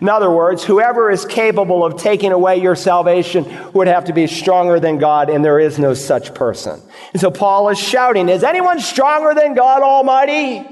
In 0.00 0.08
other 0.08 0.30
words, 0.30 0.64
whoever 0.64 1.10
is 1.10 1.24
capable 1.24 1.84
of 1.84 1.96
taking 1.96 2.32
away 2.32 2.56
your 2.56 2.74
salvation 2.74 3.44
would 3.72 3.86
have 3.88 4.06
to 4.06 4.12
be 4.12 4.26
stronger 4.26 4.80
than 4.80 4.98
God, 4.98 5.30
and 5.30 5.44
there 5.44 5.58
is 5.58 5.78
no 5.78 5.94
such 5.94 6.34
person. 6.34 6.80
And 7.12 7.20
so 7.20 7.30
Paul 7.30 7.68
is 7.68 7.78
shouting, 7.78 8.28
Is 8.28 8.42
anyone 8.42 8.80
stronger 8.80 9.34
than 9.38 9.54
God 9.54 9.82
Almighty? 9.82 10.66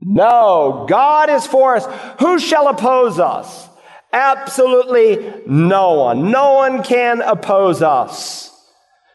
No, 0.00 0.86
God 0.88 1.30
is 1.30 1.46
for 1.46 1.76
us. 1.76 1.86
Who 2.20 2.38
shall 2.38 2.68
oppose 2.68 3.18
us? 3.18 3.68
Absolutely 4.12 5.42
no 5.46 5.94
one. 5.94 6.30
No 6.30 6.54
one 6.54 6.82
can 6.82 7.20
oppose 7.22 7.82
us. 7.82 8.50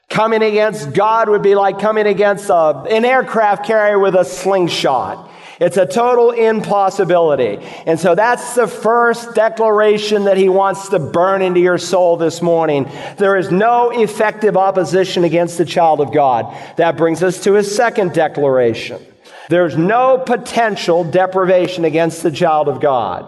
Coming 0.10 0.42
against 0.42 0.94
God 0.94 1.30
would 1.30 1.44
be 1.44 1.54
like 1.54 1.80
coming 1.80 2.08
against 2.08 2.50
a, 2.50 2.86
an 2.90 3.06
aircraft 3.06 3.66
carrier 3.66 4.00
with 4.00 4.16
a 4.16 4.26
slingshot. 4.26 5.29
It's 5.60 5.76
a 5.76 5.86
total 5.86 6.32
impossibility. 6.32 7.58
And 7.86 8.00
so 8.00 8.16
that's 8.16 8.56
the 8.56 8.68
first 8.68 9.36
declaration 9.36 10.24
that 10.24 10.38
he 10.38 10.48
wants 10.48 10.90
to 10.90 11.00
burn 11.00 11.42
into 11.42 11.60
your 11.60 11.78
soul 11.78 12.16
this 12.16 12.42
morning. 12.42 12.90
There 13.18 13.36
is 13.36 13.52
no 13.52 13.90
effective 13.90 14.56
opposition 14.56 15.26
against 15.26 15.58
the 15.58 15.66
child 15.66 16.00
of 16.00 16.14
God. 16.14 16.56
That 16.78 16.96
brings 16.96 17.22
us 17.24 17.44
to 17.44 17.54
his 17.54 17.76
second 17.76 18.14
declaration. 18.14 19.06
There's 19.50 19.76
no 19.76 20.18
potential 20.18 21.04
deprivation 21.04 21.84
against 21.84 22.24
the 22.24 22.32
child 22.32 22.70
of 22.70 22.80
God. 22.80 23.28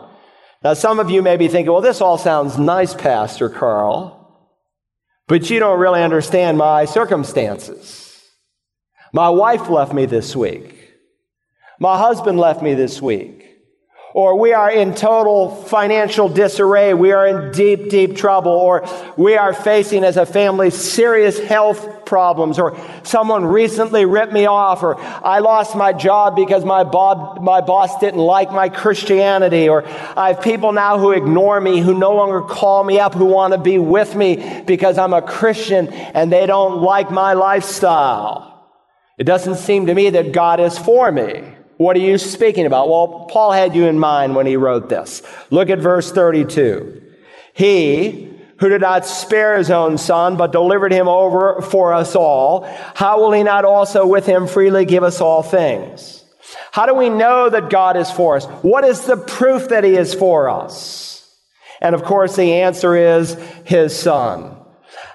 Now, 0.63 0.75
some 0.75 1.00
of 1.00 1.09
you 1.09 1.21
may 1.21 1.35
be 1.38 1.47
thinking, 1.47 1.71
well, 1.71 1.81
this 1.81 2.01
all 2.01 2.17
sounds 2.17 2.57
nice, 2.57 2.93
Pastor 2.93 3.50
Carl, 3.50 4.17
but 5.27 5.50
you 5.50 5.59
don't 5.59 5.79
really 5.79 6.03
understand 6.03 6.57
my 6.57 6.85
circumstances. 6.85 8.07
My 9.11 9.29
wife 9.29 9.69
left 9.69 9.93
me 9.93 10.05
this 10.05 10.35
week. 10.35 10.90
My 11.81 11.97
husband 11.97 12.38
left 12.38 12.61
me 12.61 12.75
this 12.75 13.01
week. 13.01 13.57
Or 14.13 14.38
we 14.38 14.53
are 14.53 14.69
in 14.69 14.93
total 14.93 15.50
financial 15.50 16.29
disarray, 16.29 16.93
we 16.93 17.11
are 17.11 17.25
in 17.25 17.51
deep, 17.53 17.89
deep 17.89 18.15
trouble, 18.15 18.51
or 18.51 18.88
we 19.17 19.35
are 19.35 19.51
facing 19.51 20.03
as 20.03 20.15
a 20.15 20.27
family 20.27 20.69
serious 20.69 21.39
health 21.39 22.05
problems, 22.05 22.59
or 22.59 22.77
someone 23.01 23.45
recently 23.45 24.05
ripped 24.05 24.31
me 24.31 24.45
off, 24.45 24.83
or 24.83 25.01
I 25.01 25.39
lost 25.39 25.75
my 25.75 25.91
job 25.91 26.35
because 26.35 26.63
my, 26.63 26.83
bob, 26.83 27.41
my 27.41 27.61
boss 27.61 27.97
didn't 28.00 28.19
like 28.19 28.51
my 28.51 28.69
Christianity, 28.69 29.67
or 29.67 29.83
I 30.15 30.33
have 30.33 30.43
people 30.43 30.73
now 30.73 31.00
who 31.00 31.13
ignore 31.13 31.59
me, 31.59 31.79
who 31.79 31.97
no 31.97 32.13
longer 32.13 32.41
call 32.41 32.83
me 32.83 33.00
up, 33.00 33.15
who 33.15 33.25
want 33.25 33.53
to 33.53 33.59
be 33.59 33.79
with 33.79 34.13
me 34.13 34.61
because 34.67 35.00
I'm 35.00 35.13
a 35.13 35.21
Christian 35.23 35.88
and 35.88 36.31
they 36.31 36.45
don't 36.45 36.83
like 36.83 37.09
my 37.09 37.33
lifestyle. 37.33 38.69
It 39.17 39.23
doesn't 39.23 39.55
seem 39.55 39.88
to 39.88 39.95
me 39.95 40.11
that 40.11 40.31
God 40.31 40.59
is 40.59 40.77
for 40.77 41.11
me. 41.11 41.55
What 41.81 41.97
are 41.97 42.01
you 42.01 42.19
speaking 42.19 42.67
about? 42.67 42.89
Well, 42.89 43.25
Paul 43.27 43.51
had 43.53 43.73
you 43.73 43.88
in 43.88 43.97
mind 43.97 44.35
when 44.35 44.45
he 44.45 44.55
wrote 44.55 44.88
this. 44.88 45.23
Look 45.50 45.71
at 45.71 45.79
verse 45.79 46.11
32. 46.11 47.01
He 47.55 48.38
who 48.59 48.69
did 48.69 48.81
not 48.81 49.07
spare 49.07 49.57
his 49.57 49.71
own 49.71 49.97
son, 49.97 50.38
but 50.38 50.51
delivered 50.51 50.91
him 50.91 51.07
over 51.07 51.59
for 51.63 51.95
us 51.95 52.15
all, 52.15 52.65
how 52.93 53.19
will 53.19 53.31
he 53.31 53.41
not 53.41 53.65
also 53.65 54.05
with 54.05 54.27
him 54.27 54.45
freely 54.45 54.85
give 54.85 55.01
us 55.01 55.21
all 55.21 55.41
things? 55.41 56.23
How 56.71 56.85
do 56.85 56.93
we 56.93 57.09
know 57.09 57.50
that 57.50 57.71
God 57.71 57.97
is 57.97 58.11
for 58.11 58.35
us? 58.35 58.45
What 58.45 58.83
is 58.83 59.07
the 59.07 59.17
proof 59.17 59.69
that 59.69 59.83
he 59.83 59.95
is 59.95 60.13
for 60.13 60.51
us? 60.51 61.27
And 61.81 61.95
of 61.95 62.03
course, 62.03 62.35
the 62.35 62.61
answer 62.61 62.95
is 62.95 63.33
his 63.65 63.97
son. 63.97 64.55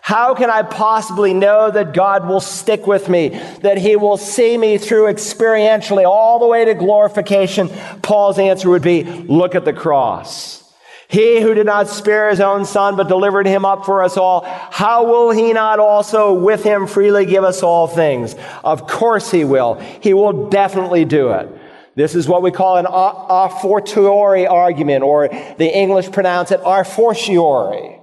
How 0.06 0.36
can 0.36 0.50
I 0.50 0.62
possibly 0.62 1.34
know 1.34 1.68
that 1.68 1.92
God 1.92 2.28
will 2.28 2.38
stick 2.38 2.86
with 2.86 3.08
me, 3.08 3.30
that 3.62 3.76
He 3.76 3.96
will 3.96 4.16
see 4.16 4.56
me 4.56 4.78
through 4.78 5.12
experientially 5.12 6.04
all 6.04 6.38
the 6.38 6.46
way 6.46 6.64
to 6.64 6.74
glorification? 6.74 7.68
Paul's 8.02 8.38
answer 8.38 8.70
would 8.70 8.82
be 8.82 9.02
look 9.02 9.56
at 9.56 9.64
the 9.64 9.72
cross. 9.72 10.62
He 11.08 11.40
who 11.40 11.54
did 11.54 11.66
not 11.66 11.88
spare 11.88 12.30
his 12.30 12.38
own 12.38 12.66
son, 12.66 12.94
but 12.94 13.08
delivered 13.08 13.48
him 13.48 13.64
up 13.64 13.84
for 13.84 14.04
us 14.04 14.16
all, 14.16 14.44
how 14.44 15.06
will 15.06 15.32
he 15.32 15.52
not 15.52 15.80
also 15.80 16.32
with 16.32 16.62
him 16.62 16.86
freely 16.86 17.26
give 17.26 17.42
us 17.42 17.64
all 17.64 17.88
things? 17.88 18.36
Of 18.62 18.86
course 18.86 19.32
he 19.32 19.44
will. 19.44 19.74
He 20.00 20.14
will 20.14 20.48
definitely 20.50 21.04
do 21.04 21.32
it. 21.32 21.48
This 21.96 22.14
is 22.14 22.28
what 22.28 22.42
we 22.42 22.52
call 22.52 22.76
an 22.76 22.86
a 22.88 23.48
fortiori 23.60 24.46
argument, 24.46 25.02
or 25.02 25.26
the 25.26 25.76
English 25.76 26.12
pronounce 26.12 26.52
it 26.52 26.60
a 26.64 26.84
fortiori. 26.84 27.95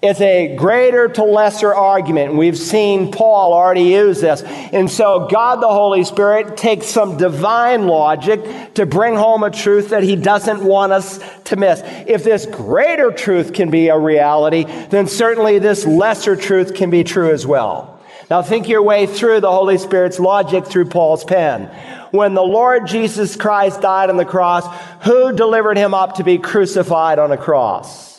It's 0.00 0.20
a 0.20 0.54
greater 0.56 1.08
to 1.08 1.24
lesser 1.24 1.72
argument. 1.72 2.34
We've 2.34 2.58
seen 2.58 3.12
Paul 3.12 3.52
already 3.52 3.82
use 3.82 4.20
this. 4.20 4.42
And 4.42 4.90
so 4.90 5.28
God 5.30 5.62
the 5.62 5.68
Holy 5.68 6.04
Spirit 6.04 6.56
takes 6.56 6.86
some 6.86 7.16
divine 7.16 7.86
logic 7.86 8.74
to 8.74 8.86
bring 8.86 9.14
home 9.14 9.42
a 9.42 9.50
truth 9.50 9.90
that 9.90 10.02
he 10.02 10.16
doesn't 10.16 10.64
want 10.64 10.92
us 10.92 11.20
to 11.44 11.56
miss. 11.56 11.82
If 12.06 12.24
this 12.24 12.46
greater 12.46 13.12
truth 13.12 13.52
can 13.52 13.70
be 13.70 13.88
a 13.88 13.98
reality, 13.98 14.64
then 14.64 15.06
certainly 15.06 15.58
this 15.58 15.86
lesser 15.86 16.36
truth 16.36 16.74
can 16.74 16.90
be 16.90 17.04
true 17.04 17.32
as 17.32 17.46
well. 17.46 18.00
Now 18.30 18.42
think 18.42 18.68
your 18.68 18.82
way 18.82 19.06
through 19.06 19.40
the 19.40 19.52
Holy 19.52 19.78
Spirit's 19.78 20.18
logic 20.18 20.66
through 20.66 20.86
Paul's 20.86 21.24
pen. 21.24 21.66
When 22.12 22.34
the 22.34 22.42
Lord 22.42 22.86
Jesus 22.86 23.36
Christ 23.36 23.80
died 23.80 24.10
on 24.10 24.16
the 24.16 24.24
cross, 24.24 24.66
who 25.04 25.32
delivered 25.32 25.76
him 25.76 25.92
up 25.92 26.16
to 26.16 26.24
be 26.24 26.38
crucified 26.38 27.18
on 27.18 27.30
a 27.30 27.36
cross? 27.36 28.11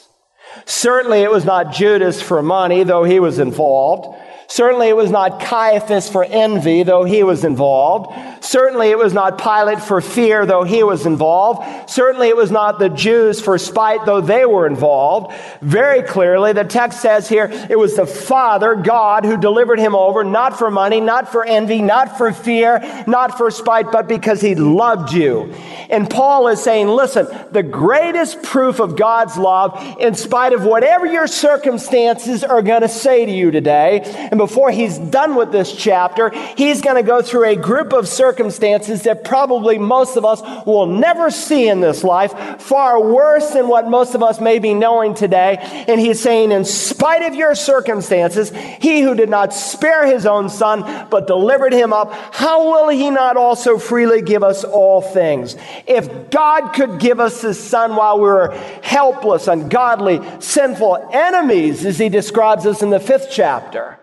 Certainly 0.66 1.22
it 1.22 1.32
was 1.32 1.46
not 1.46 1.74
Judas 1.74 2.22
for 2.22 2.42
money, 2.42 2.84
though 2.84 3.04
he 3.04 3.20
was 3.20 3.40
involved. 3.40 4.18
Certainly 4.48 4.90
it 4.90 4.96
was 4.96 5.10
not 5.10 5.40
Caiaphas 5.40 6.10
for 6.10 6.24
envy, 6.24 6.84
though 6.84 7.04
he 7.04 7.24
was 7.24 7.44
involved. 7.44 8.14
Certainly 8.44 8.90
it 8.90 8.98
was 8.98 9.14
not 9.14 9.38
Pilate 9.38 9.82
for 9.82 10.02
fear, 10.02 10.46
though 10.46 10.64
he 10.64 10.84
was 10.84 11.06
involved. 11.06 11.90
Certainly 11.90 12.28
it 12.28 12.38
was 12.38 12.52
not 12.52 12.78
the 12.78 12.90
Jews 12.90 13.42
for 13.42 13.58
spite, 13.58 14.06
though 14.06 14.22
they 14.22 14.46
were 14.46 14.68
involved. 14.68 15.34
Very 15.62 16.04
clearly, 16.04 16.54
the 16.54 16.64
text 16.64 17.02
says 17.02 17.28
here, 17.28 17.50
it 17.70 17.80
was 17.80 17.96
the 17.96 18.06
Father, 18.06 18.76
God, 18.76 19.26
who 19.26 19.38
delivered 19.38 19.80
him 19.80 19.96
over, 19.96 20.24
not 20.24 20.58
for 20.58 20.70
money, 20.70 21.02
not 21.02 21.32
for 21.32 21.46
envy, 21.46 21.82
not 21.82 22.18
for 22.18 22.32
fear, 22.32 23.04
not 23.08 23.38
for 23.38 23.50
spite, 23.50 23.92
but 23.92 24.08
because 24.08 24.42
he 24.42 24.56
loved 24.56 25.14
you. 25.14 25.54
And 25.90 26.10
Paul 26.10 26.48
is 26.50 26.62
saying, 26.62 26.88
listen, 26.88 27.28
the 27.52 27.64
greatest 27.64 28.44
proof 28.44 28.80
of 28.80 28.98
God's 28.98 29.38
love, 29.38 29.98
in 30.00 30.16
spite 30.16 30.54
of 30.54 30.64
whatever 30.64 31.06
your 31.06 31.28
circumstances 31.28 32.44
are 32.44 32.62
going 32.62 32.82
to 32.82 32.90
say 32.90 33.26
to 33.26 33.32
you 33.32 33.52
today, 33.52 34.02
and 34.32 34.43
before 34.44 34.72
he's 34.72 34.98
done 34.98 35.36
with 35.36 35.54
this 35.54 35.74
chapter, 35.74 36.30
he's 36.58 36.82
going 36.82 36.98
to 36.98 37.04
go 37.04 37.22
through 37.22 37.46
a 37.46 37.56
group 37.56 37.94
of 37.94 38.10
circumstances 38.10 39.04
that 39.04 39.24
probably 39.24 39.78
most 39.78 40.18
of 40.18 40.26
us 40.26 40.42
will 40.66 40.86
never 40.86 41.32
see 41.32 41.70
in 41.70 41.80
this 41.80 42.04
life, 42.04 42.62
far 42.62 43.02
worse 43.02 43.52
than 43.52 43.70
what 43.70 43.88
most 43.88 44.16
of 44.16 44.22
us 44.22 44.42
may 44.42 44.60
be 44.60 44.74
knowing 44.74 45.14
today. 45.16 45.56
And 45.88 45.98
he's 45.98 46.20
saying, 46.20 46.52
in 46.52 46.66
spite 46.66 47.22
of 47.22 47.36
your 47.36 47.56
circumstances, 47.56 48.52
he 48.82 49.00
who 49.00 49.16
did 49.16 49.30
not 49.30 49.54
spare 49.54 50.06
his 50.06 50.26
own 50.26 50.50
son, 50.50 51.08
but 51.10 51.26
delivered 51.26 51.72
him 51.72 51.94
up, 51.94 52.12
how 52.34 52.66
will 52.70 52.90
he 52.90 53.10
not 53.10 53.38
also 53.38 53.78
freely 53.78 54.22
give 54.22 54.44
us 54.44 54.66
all 54.66 55.02
things? 55.02 55.56
If 55.88 56.30
God 56.30 56.74
could 56.74 57.00
give 57.00 57.22
us 57.22 57.42
his 57.42 57.58
son 57.58 57.96
while 57.96 58.18
we 58.18 58.24
were 58.24 58.52
helpless, 58.82 59.48
ungodly, 59.48 60.20
sinful 60.42 61.12
enemies, 61.14 61.86
as 61.86 61.98
he 61.98 62.10
describes 62.10 62.66
us 62.66 62.82
in 62.82 62.90
the 62.90 63.00
fifth 63.00 63.30
chapter, 63.32 64.00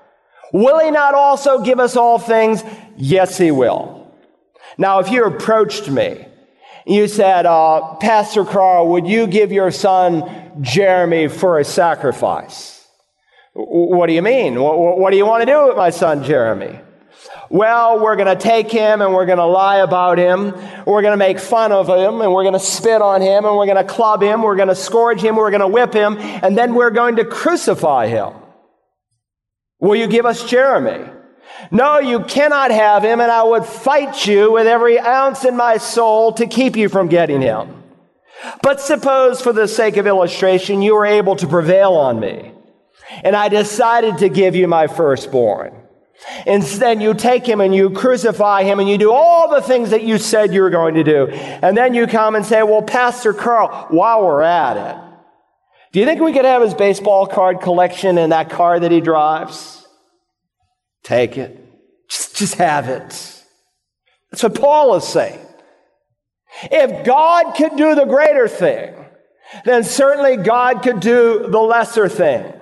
Will 0.53 0.81
he 0.81 0.91
not 0.91 1.15
also 1.15 1.63
give 1.63 1.79
us 1.79 1.97
all 1.97 2.19
things? 2.19 2.63
Yes, 2.97 3.39
he 3.39 3.51
will. 3.51 4.13
Now, 4.79 4.99
if 5.01 5.11
you 5.11 5.25
approached 5.25 5.89
me, 5.89 6.27
you 6.87 7.07
said, 7.09 7.47
uh, 7.47 7.97
Pastor 7.97 8.45
Carl, 8.45 8.89
would 8.89 9.07
you 9.07 9.27
give 9.27 9.53
your 9.53 9.71
son 9.71 10.63
Jeremy 10.63 11.29
for 11.29 11.59
a 11.59 11.65
sacrifice? 11.65 12.87
What 13.53 14.07
do 14.07 14.13
you 14.13 14.23
mean? 14.23 14.61
What, 14.61 14.99
what 14.99 15.11
do 15.11 15.17
you 15.17 15.27
want 15.27 15.43
to 15.43 15.47
do 15.47 15.69
with 15.69 15.77
my 15.77 15.91
son 15.91 16.25
Jeremy? 16.25 16.79
Well, 17.51 18.01
we're 18.01 18.17
going 18.17 18.29
to 18.29 18.41
take 18.41 18.71
him 18.71 19.03
and 19.03 19.13
we're 19.13 19.27
going 19.27 19.39
to 19.39 19.47
lie 19.47 19.79
about 19.79 20.19
him. 20.19 20.55
We're 20.87 21.03
going 21.03 21.13
to 21.13 21.17
make 21.17 21.41
fun 21.41 21.73
of 21.73 21.89
him 21.89 22.21
and 22.21 22.33
we're 22.33 22.45
going 22.45 22.55
to 22.55 22.61
spit 22.61 23.03
on 23.03 23.21
him 23.21 23.45
and 23.45 23.57
we're 23.57 23.67
going 23.67 23.77
to 23.77 23.85
club 23.85 24.23
him. 24.23 24.43
We're 24.43 24.57
going 24.57 24.69
to 24.69 24.77
scourge 24.77 25.21
him. 25.21 25.37
We're 25.37 25.51
going 25.51 25.61
to 25.61 25.69
whip 25.69 25.93
him 25.93 26.17
and 26.19 26.57
then 26.57 26.75
we're 26.75 26.91
going 26.91 27.17
to 27.17 27.25
crucify 27.25 28.07
him. 28.07 28.33
Will 29.81 29.97
you 29.97 30.07
give 30.07 30.27
us 30.27 30.49
Jeremy? 30.49 31.11
No, 31.71 31.99
you 31.99 32.21
cannot 32.21 32.71
have 32.71 33.03
him, 33.03 33.21
and 33.21 33.31
I 33.31 33.43
would 33.43 33.65
fight 33.65 34.27
you 34.27 34.53
with 34.53 34.67
every 34.67 34.99
ounce 34.99 35.45
in 35.45 35.57
my 35.57 35.79
soul 35.79 36.33
to 36.35 36.47
keep 36.47 36.77
you 36.77 36.89
from 36.89 37.09
getting 37.09 37.41
him. 37.41 37.83
But 38.63 38.81
suppose, 38.81 39.41
for 39.41 39.53
the 39.53 39.69
sake 39.69 39.97
of 39.97 40.07
illustration, 40.07 40.83
you 40.83 40.95
were 40.95 41.07
able 41.07 41.37
to 41.37 41.47
prevail 41.47 41.93
on 41.93 42.21
me, 42.21 42.53
and 43.23 43.37
I 43.37 43.49
decided 43.49 44.19
to 44.19 44.29
give 44.29 44.55
you 44.55 44.69
my 44.69 44.87
firstborn. 44.87 45.75
Instead, 46.47 47.03
you 47.03 47.15
take 47.15 47.47
him 47.47 47.61
and 47.61 47.75
you 47.75 47.91
crucify 47.91 48.63
him 48.63 48.79
and 48.79 48.89
you 48.89 48.99
do 48.99 49.11
all 49.11 49.49
the 49.49 49.63
things 49.63 49.91
that 49.91 50.03
you 50.03 50.19
said 50.19 50.53
you 50.53 50.61
were 50.61 50.71
going 50.71 50.95
to 50.95 51.03
do. 51.03 51.29
And 51.29 51.75
then 51.75 51.95
you 51.95 52.07
come 52.07 52.35
and 52.35 52.45
say, 52.45 52.63
well, 52.63 52.83
Pastor 52.83 53.33
Carl, 53.33 53.87
while 53.89 54.27
we're 54.27 54.43
at 54.43 54.77
it, 54.77 55.10
do 55.93 56.01
you 56.01 56.07
think 56.07 56.21
we 56.21 56.33
could 56.33 56.45
have 56.45 56.63
his 56.63 56.75
baseball 56.75 57.27
card 57.27 57.61
collection 57.61 58.19
in 58.19 58.31
that 58.31 58.51
car 58.51 58.79
that 58.79 58.93
he 58.93 59.01
drives? 59.01 59.87
Take 61.03 61.37
it. 61.37 61.59
Just, 62.09 62.37
just 62.37 62.55
have 62.57 62.89
it. 62.89 63.09
That's 64.31 64.43
what 64.43 64.55
Paul 64.55 64.95
is 64.97 65.05
saying. 65.05 65.45
If 66.65 67.05
God 67.05 67.55
could 67.55 67.77
do 67.77 67.95
the 67.95 68.05
greater 68.05 68.49
thing, 68.49 68.95
then 69.65 69.85
certainly 69.85 70.37
God 70.37 70.83
could 70.83 71.01
do 71.01 71.47
the 71.49 71.59
lesser 71.59 72.09
thing. 72.09 72.53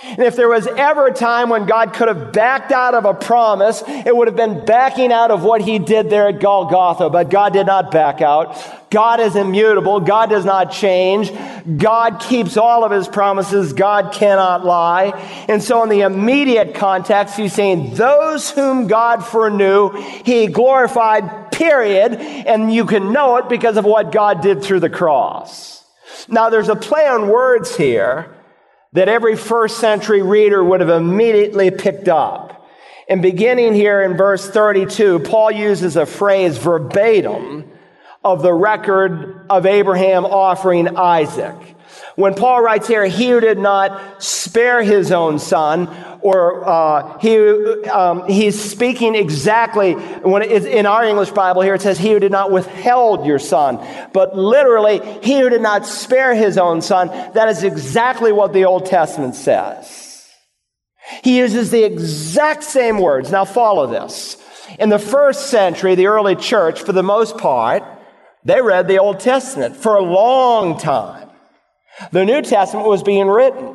And 0.00 0.20
if 0.20 0.36
there 0.36 0.48
was 0.48 0.68
ever 0.68 1.08
a 1.08 1.12
time 1.12 1.48
when 1.48 1.66
God 1.66 1.92
could 1.92 2.06
have 2.06 2.32
backed 2.32 2.70
out 2.70 2.94
of 2.94 3.04
a 3.04 3.14
promise, 3.14 3.82
it 3.88 4.16
would 4.16 4.28
have 4.28 4.36
been 4.36 4.64
backing 4.64 5.10
out 5.10 5.32
of 5.32 5.42
what 5.42 5.60
he 5.60 5.80
did 5.80 6.08
there 6.08 6.28
at 6.28 6.38
Golgotha. 6.38 7.10
But 7.10 7.30
God 7.30 7.52
did 7.52 7.66
not 7.66 7.90
back 7.90 8.22
out. 8.22 8.56
God 8.90 9.18
is 9.18 9.34
immutable. 9.34 9.98
God 9.98 10.30
does 10.30 10.44
not 10.44 10.70
change. 10.70 11.32
God 11.76 12.20
keeps 12.20 12.56
all 12.56 12.84
of 12.84 12.92
his 12.92 13.08
promises. 13.08 13.72
God 13.72 14.12
cannot 14.12 14.64
lie. 14.64 15.08
And 15.48 15.60
so 15.60 15.82
in 15.82 15.88
the 15.88 16.02
immediate 16.02 16.76
context, 16.76 17.36
he's 17.36 17.52
saying 17.52 17.96
those 17.96 18.50
whom 18.50 18.86
God 18.86 19.26
foreknew, 19.26 19.90
he 20.24 20.46
glorified, 20.46 21.50
period. 21.50 22.14
And 22.14 22.72
you 22.72 22.86
can 22.86 23.12
know 23.12 23.36
it 23.38 23.48
because 23.48 23.76
of 23.76 23.84
what 23.84 24.12
God 24.12 24.42
did 24.42 24.62
through 24.62 24.80
the 24.80 24.90
cross. 24.90 25.84
Now 26.28 26.50
there's 26.50 26.68
a 26.68 26.76
play 26.76 27.06
on 27.08 27.28
words 27.28 27.76
here 27.76 28.32
that 28.98 29.08
every 29.08 29.36
first 29.36 29.78
century 29.78 30.22
reader 30.22 30.62
would 30.62 30.80
have 30.80 30.88
immediately 30.88 31.70
picked 31.70 32.08
up. 32.08 32.68
And 33.08 33.22
beginning 33.22 33.72
here 33.72 34.02
in 34.02 34.16
verse 34.16 34.50
32, 34.50 35.20
Paul 35.20 35.52
uses 35.52 35.94
a 35.94 36.04
phrase 36.04 36.58
verbatim 36.58 37.70
of 38.24 38.42
the 38.42 38.52
record 38.52 39.46
of 39.48 39.66
Abraham 39.66 40.24
offering 40.24 40.96
Isaac. 40.96 41.76
When 42.16 42.34
Paul 42.34 42.62
writes 42.62 42.88
here, 42.88 43.06
he 43.06 43.28
who 43.28 43.40
did 43.40 43.58
not 43.58 44.22
spare 44.22 44.82
his 44.82 45.12
own 45.12 45.38
son, 45.38 45.88
or 46.20 46.68
uh, 46.68 47.18
he, 47.18 47.38
um, 47.88 48.26
he's 48.28 48.60
speaking 48.60 49.14
exactly, 49.14 49.92
when 49.92 50.42
in 50.42 50.84
our 50.86 51.04
English 51.04 51.30
Bible 51.30 51.62
here, 51.62 51.74
it 51.74 51.82
says, 51.82 51.98
he 51.98 52.10
who 52.10 52.18
did 52.18 52.32
not 52.32 52.50
withheld 52.50 53.24
your 53.24 53.38
son. 53.38 53.78
But 54.12 54.36
literally, 54.36 55.00
he 55.22 55.38
who 55.38 55.48
did 55.48 55.62
not 55.62 55.86
spare 55.86 56.34
his 56.34 56.58
own 56.58 56.82
son, 56.82 57.08
that 57.34 57.48
is 57.48 57.62
exactly 57.62 58.32
what 58.32 58.52
the 58.52 58.64
Old 58.64 58.86
Testament 58.86 59.36
says. 59.36 60.26
He 61.22 61.38
uses 61.38 61.70
the 61.70 61.84
exact 61.84 62.64
same 62.64 62.98
words. 62.98 63.30
Now 63.30 63.44
follow 63.44 63.86
this. 63.86 64.36
In 64.78 64.88
the 64.88 64.98
first 64.98 65.46
century, 65.46 65.94
the 65.94 66.08
early 66.08 66.36
church, 66.36 66.82
for 66.82 66.92
the 66.92 67.02
most 67.02 67.38
part, 67.38 67.82
they 68.44 68.60
read 68.60 68.88
the 68.88 68.98
Old 68.98 69.20
Testament 69.20 69.76
for 69.76 69.96
a 69.96 70.02
long 70.02 70.78
time. 70.78 71.27
The 72.12 72.24
New 72.24 72.42
Testament 72.42 72.86
was 72.86 73.02
being 73.02 73.26
written. 73.26 73.74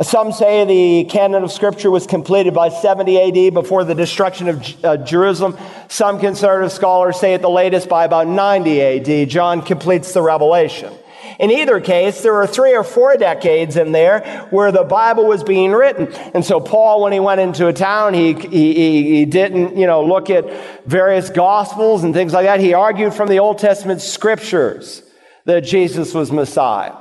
Some 0.00 0.30
say 0.30 0.64
the 0.64 1.10
canon 1.10 1.42
of 1.42 1.50
Scripture 1.50 1.90
was 1.90 2.06
completed 2.06 2.54
by 2.54 2.68
70 2.68 3.48
AD 3.48 3.54
before 3.54 3.82
the 3.82 3.96
destruction 3.96 4.48
of 4.48 4.84
uh, 4.84 4.96
Jerusalem. 4.98 5.58
Some 5.88 6.20
conservative 6.20 6.70
scholars 6.70 7.18
say 7.18 7.34
at 7.34 7.42
the 7.42 7.50
latest 7.50 7.88
by 7.88 8.04
about 8.04 8.28
90 8.28 8.80
AD, 8.80 9.28
John 9.28 9.60
completes 9.60 10.12
the 10.12 10.22
revelation. 10.22 10.92
In 11.40 11.50
either 11.50 11.80
case, 11.80 12.22
there 12.22 12.34
are 12.34 12.46
three 12.46 12.76
or 12.76 12.84
four 12.84 13.16
decades 13.16 13.76
in 13.76 13.92
there 13.92 14.46
where 14.50 14.70
the 14.70 14.84
Bible 14.84 15.26
was 15.26 15.42
being 15.42 15.72
written. 15.72 16.12
And 16.32 16.44
so 16.44 16.60
Paul, 16.60 17.02
when 17.02 17.12
he 17.12 17.20
went 17.20 17.40
into 17.40 17.66
a 17.66 17.72
town, 17.72 18.14
he, 18.14 18.34
he, 18.34 19.18
he 19.18 19.24
didn't, 19.24 19.76
you 19.76 19.86
know, 19.86 20.04
look 20.04 20.30
at 20.30 20.86
various 20.86 21.28
gospels 21.28 22.04
and 22.04 22.14
things 22.14 22.32
like 22.32 22.44
that. 22.46 22.60
He 22.60 22.72
argued 22.72 23.14
from 23.14 23.28
the 23.28 23.40
Old 23.40 23.58
Testament 23.58 24.00
scriptures 24.00 25.02
that 25.44 25.62
Jesus 25.62 26.14
was 26.14 26.30
Messiah. 26.30 26.94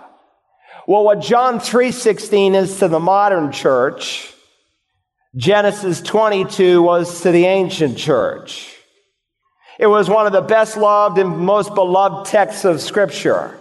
Well, 0.89 1.03
what 1.03 1.19
John 1.19 1.59
3:16 1.59 2.55
is 2.55 2.79
to 2.79 2.87
the 2.87 2.99
modern 2.99 3.51
church, 3.51 4.33
Genesis 5.35 5.99
22 6.01 6.81
was 6.81 7.19
to 7.23 7.31
the 7.31 7.45
ancient 7.45 7.97
church. 7.97 8.73
It 9.79 9.87
was 9.87 10.09
one 10.09 10.27
of 10.27 10.31
the 10.31 10.41
best 10.41 10.77
loved 10.77 11.17
and 11.17 11.39
most 11.39 11.75
beloved 11.75 12.27
texts 12.27 12.63
of 12.63 12.79
scripture. 12.79 13.59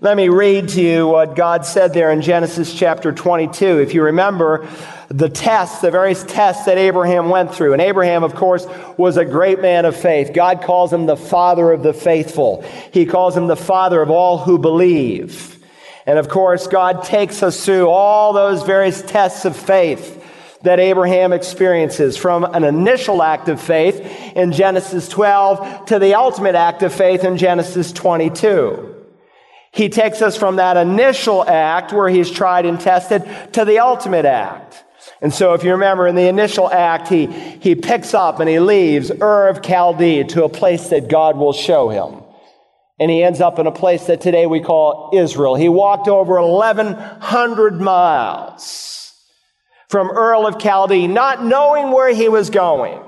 Let 0.00 0.16
me 0.16 0.28
read 0.28 0.68
to 0.70 0.80
you 0.80 1.08
what 1.08 1.34
God 1.34 1.66
said 1.66 1.92
there 1.92 2.12
in 2.12 2.22
Genesis 2.22 2.72
chapter 2.72 3.10
22. 3.10 3.80
If 3.80 3.92
you 3.92 4.04
remember 4.04 4.68
the 5.08 5.28
tests, 5.28 5.80
the 5.80 5.90
various 5.90 6.22
tests 6.22 6.66
that 6.66 6.78
Abraham 6.78 7.30
went 7.30 7.52
through. 7.52 7.72
And 7.72 7.82
Abraham, 7.82 8.22
of 8.22 8.36
course, 8.36 8.64
was 8.96 9.16
a 9.16 9.24
great 9.24 9.60
man 9.60 9.86
of 9.86 9.96
faith. 9.96 10.32
God 10.32 10.62
calls 10.62 10.92
him 10.92 11.06
the 11.06 11.16
father 11.16 11.72
of 11.72 11.82
the 11.82 11.92
faithful. 11.92 12.62
He 12.92 13.06
calls 13.06 13.36
him 13.36 13.48
the 13.48 13.56
father 13.56 14.00
of 14.00 14.10
all 14.10 14.38
who 14.38 14.56
believe. 14.56 15.59
And 16.06 16.18
of 16.18 16.28
course, 16.28 16.66
God 16.66 17.04
takes 17.04 17.42
us 17.42 17.64
through 17.64 17.88
all 17.88 18.32
those 18.32 18.62
various 18.62 19.02
tests 19.02 19.44
of 19.44 19.56
faith 19.56 20.16
that 20.62 20.78
Abraham 20.78 21.32
experiences 21.32 22.16
from 22.16 22.44
an 22.44 22.64
initial 22.64 23.22
act 23.22 23.48
of 23.48 23.60
faith 23.60 24.00
in 24.36 24.52
Genesis 24.52 25.08
12 25.08 25.86
to 25.86 25.98
the 25.98 26.14
ultimate 26.14 26.54
act 26.54 26.82
of 26.82 26.92
faith 26.92 27.24
in 27.24 27.36
Genesis 27.36 27.92
22. 27.92 28.96
He 29.72 29.88
takes 29.88 30.20
us 30.20 30.36
from 30.36 30.56
that 30.56 30.76
initial 30.76 31.48
act 31.48 31.92
where 31.92 32.08
he's 32.08 32.30
tried 32.30 32.66
and 32.66 32.80
tested 32.80 33.22
to 33.52 33.64
the 33.64 33.78
ultimate 33.78 34.24
act. 34.24 34.84
And 35.22 35.32
so 35.32 35.54
if 35.54 35.64
you 35.64 35.72
remember 35.72 36.06
in 36.06 36.14
the 36.14 36.28
initial 36.28 36.70
act, 36.70 37.08
he, 37.08 37.26
he 37.26 37.74
picks 37.74 38.12
up 38.12 38.40
and 38.40 38.48
he 38.48 38.58
leaves 38.58 39.10
Ur 39.10 39.48
of 39.48 39.62
Chaldee 39.62 40.28
to 40.30 40.44
a 40.44 40.48
place 40.48 40.88
that 40.88 41.08
God 41.08 41.36
will 41.36 41.52
show 41.52 41.88
him 41.88 42.22
and 43.00 43.10
he 43.10 43.24
ends 43.24 43.40
up 43.40 43.58
in 43.58 43.66
a 43.66 43.72
place 43.72 44.06
that 44.06 44.20
today 44.20 44.44
we 44.44 44.60
call 44.60 45.10
Israel. 45.14 45.54
He 45.54 45.70
walked 45.70 46.06
over 46.06 46.40
1,100 46.40 47.80
miles 47.80 49.14
from 49.88 50.10
Ur 50.10 50.46
of 50.46 50.58
Chaldee, 50.58 51.08
not 51.08 51.42
knowing 51.42 51.92
where 51.92 52.14
he 52.14 52.28
was 52.28 52.50
going. 52.50 53.02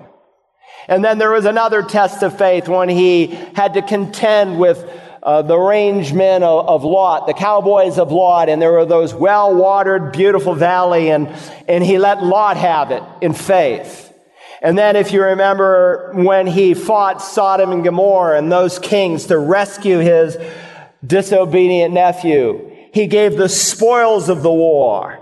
And 0.89 1.05
then 1.05 1.19
there 1.19 1.31
was 1.31 1.45
another 1.45 1.83
test 1.83 2.23
of 2.23 2.37
faith 2.37 2.69
when 2.69 2.89
he 2.89 3.27
had 3.55 3.75
to 3.75 3.83
contend 3.83 4.59
with 4.59 4.83
uh, 5.23 5.43
the 5.43 5.57
range 5.57 6.13
men 6.13 6.43
of, 6.43 6.67
of, 6.67 6.85
Lot, 6.85 7.27
the 7.27 7.35
cowboys 7.35 7.99
of 7.99 8.11
Lot, 8.11 8.49
and 8.49 8.61
there 8.61 8.73
were 8.73 8.87
those 8.87 9.15
well 9.15 9.55
watered, 9.55 10.11
beautiful 10.11 10.55
valley, 10.55 11.11
and, 11.11 11.29
and 11.69 11.85
he 11.85 11.99
let 11.99 12.25
Lot 12.25 12.57
have 12.57 12.91
it 12.91 13.03
in 13.21 13.33
faith. 13.33 14.12
And 14.62 14.79
then, 14.79 14.94
if 14.94 15.12
you 15.12 15.20
remember, 15.25 16.12
when 16.14 16.46
he 16.46 16.75
fought 16.75 17.20
Sodom 17.20 17.72
and 17.72 17.83
Gomorrah 17.83 18.38
and 18.38 18.51
those 18.51 18.79
kings 18.79 19.27
to 19.27 19.37
rescue 19.37 19.98
his 19.98 20.38
disobedient 21.05 21.92
nephew, 21.92 22.70
he 22.94 23.09
gave 23.09 23.37
the 23.37 23.48
spoils 23.48 24.29
of 24.29 24.42
the 24.42 24.53
war 24.53 25.18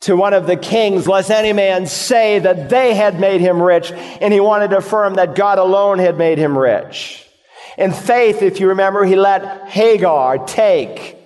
to 0.00 0.16
one 0.16 0.34
of 0.34 0.48
the 0.48 0.56
kings, 0.56 1.06
lest 1.06 1.30
any 1.30 1.52
man 1.52 1.86
say 1.86 2.40
that 2.40 2.68
they 2.68 2.94
had 2.94 3.20
made 3.20 3.40
him 3.40 3.62
rich, 3.62 3.92
and 3.92 4.34
he 4.34 4.40
wanted 4.40 4.70
to 4.70 4.78
affirm 4.78 5.14
that 5.14 5.36
God 5.36 5.60
alone 5.60 6.00
had 6.00 6.18
made 6.18 6.36
him 6.36 6.58
rich. 6.58 7.24
In 7.78 7.92
faith, 7.92 8.42
if 8.42 8.58
you 8.58 8.70
remember, 8.70 9.04
he 9.04 9.14
let 9.14 9.68
Hagar 9.68 10.38
take 10.44 11.16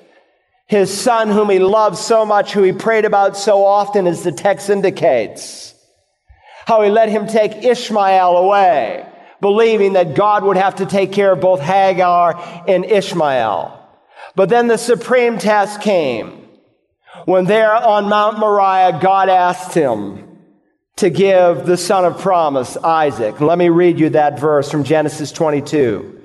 his 0.66 0.96
son 0.96 1.30
whom 1.30 1.48
he 1.48 1.58
loved 1.58 1.96
so 1.96 2.26
much, 2.26 2.52
who 2.52 2.62
he 2.62 2.72
prayed 2.72 3.06
about 3.06 3.34
so 3.34 3.64
often, 3.64 4.06
as 4.06 4.22
the 4.24 4.32
text 4.32 4.68
indicates 4.68 5.74
how 6.68 6.82
he 6.82 6.90
let 6.90 7.08
him 7.08 7.26
take 7.26 7.64
Ishmael 7.64 8.36
away, 8.36 9.06
believing 9.40 9.94
that 9.94 10.14
God 10.14 10.44
would 10.44 10.58
have 10.58 10.76
to 10.76 10.84
take 10.84 11.12
care 11.12 11.32
of 11.32 11.40
both 11.40 11.60
Hagar 11.60 12.34
and 12.68 12.84
Ishmael. 12.84 13.74
But 14.36 14.50
then 14.50 14.66
the 14.66 14.76
supreme 14.76 15.38
test 15.38 15.80
came 15.80 16.46
when 17.24 17.46
there 17.46 17.72
on 17.74 18.10
Mount 18.10 18.38
Moriah, 18.38 19.00
God 19.00 19.30
asked 19.30 19.72
him 19.72 20.28
to 20.96 21.08
give 21.08 21.64
the 21.64 21.78
son 21.78 22.04
of 22.04 22.18
promise, 22.18 22.76
Isaac. 22.76 23.40
let 23.40 23.56
me 23.56 23.70
read 23.70 23.98
you 23.98 24.10
that 24.10 24.38
verse 24.38 24.70
from 24.70 24.84
Genesis 24.84 25.32
22. 25.32 26.20